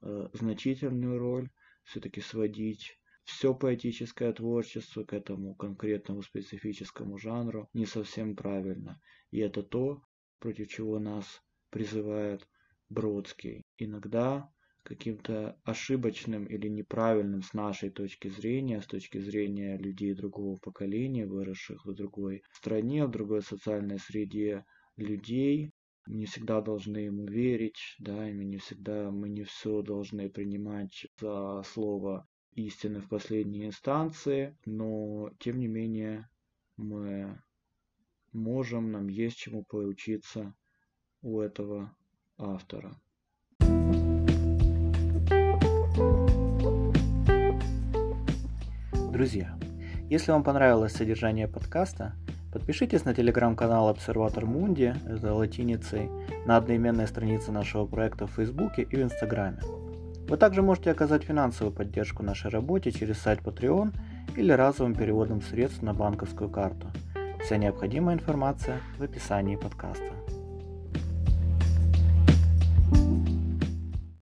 э, 0.01 0.27
значительную 0.33 1.17
роль, 1.17 1.49
все-таки 1.83 2.21
сводить 2.21 2.97
все 3.23 3.53
поэтическое 3.53 4.33
творчество 4.33 5.03
к 5.03 5.13
этому 5.13 5.55
конкретному 5.55 6.21
специфическому 6.21 7.17
жанру 7.17 7.69
не 7.73 7.85
совсем 7.85 8.35
правильно. 8.35 8.99
И 9.31 9.39
это 9.39 9.63
то, 9.63 10.01
против 10.43 10.67
чего 10.67 10.99
нас 10.99 11.41
призывает 11.69 12.45
Бродский. 12.89 13.63
Иногда 13.77 14.51
каким-то 14.83 15.57
ошибочным 15.63 16.45
или 16.47 16.67
неправильным 16.67 17.41
с 17.41 17.53
нашей 17.53 17.89
точки 17.89 18.27
зрения, 18.27 18.81
с 18.81 18.85
точки 18.85 19.19
зрения 19.19 19.77
людей 19.77 20.13
другого 20.13 20.57
поколения, 20.57 21.25
выросших 21.25 21.85
в 21.85 21.93
другой 21.93 22.43
стране, 22.51 23.05
в 23.05 23.11
другой 23.11 23.41
социальной 23.41 23.99
среде 23.99 24.65
людей. 24.97 25.71
Мы 26.05 26.15
не 26.15 26.25
всегда 26.25 26.59
должны 26.59 26.97
ему 26.97 27.25
верить, 27.25 27.95
да, 27.99 28.29
и 28.29 28.33
мы 28.33 28.43
не 28.43 28.57
всегда, 28.57 29.11
мы 29.11 29.29
не 29.29 29.45
все 29.45 29.81
должны 29.81 30.29
принимать 30.29 31.07
за 31.21 31.63
слово 31.63 32.27
истины 32.51 32.99
в 32.99 33.07
последней 33.07 33.67
инстанции, 33.67 34.57
но 34.65 35.31
тем 35.39 35.57
не 35.57 35.67
менее 35.69 36.27
мы 36.75 37.41
можем, 38.33 38.91
нам 38.91 39.07
есть 39.07 39.37
чему 39.37 39.63
поучиться 39.63 40.53
у 41.21 41.39
этого 41.39 41.93
автора. 42.37 42.91
Друзья, 49.11 49.57
если 50.09 50.31
вам 50.31 50.43
понравилось 50.43 50.93
содержание 50.93 51.47
подкаста, 51.47 52.15
подпишитесь 52.51 53.05
на 53.05 53.13
телеграм-канал 53.13 53.89
Обсерватор 53.89 54.45
Мунди, 54.45 54.95
это 55.05 55.33
латиницей, 55.33 56.09
на 56.45 56.57
одноименной 56.57 57.07
странице 57.07 57.51
нашего 57.51 57.85
проекта 57.85 58.25
в 58.27 58.31
Фейсбуке 58.31 58.81
и 58.81 58.95
в 58.95 59.01
Инстаграме. 59.01 59.59
Вы 60.27 60.37
также 60.37 60.61
можете 60.61 60.89
оказать 60.89 61.23
финансовую 61.23 61.75
поддержку 61.75 62.23
нашей 62.23 62.49
работе 62.49 62.91
через 62.91 63.19
сайт 63.19 63.41
Patreon 63.41 63.93
или 64.35 64.51
разовым 64.51 64.95
переводом 64.95 65.41
средств 65.41 65.83
на 65.83 65.93
банковскую 65.93 66.49
карту. 66.49 66.87
Вся 67.43 67.57
необходимая 67.57 68.15
информация 68.15 68.79
в 68.97 69.03
описании 69.03 69.57
подкаста. 69.57 70.22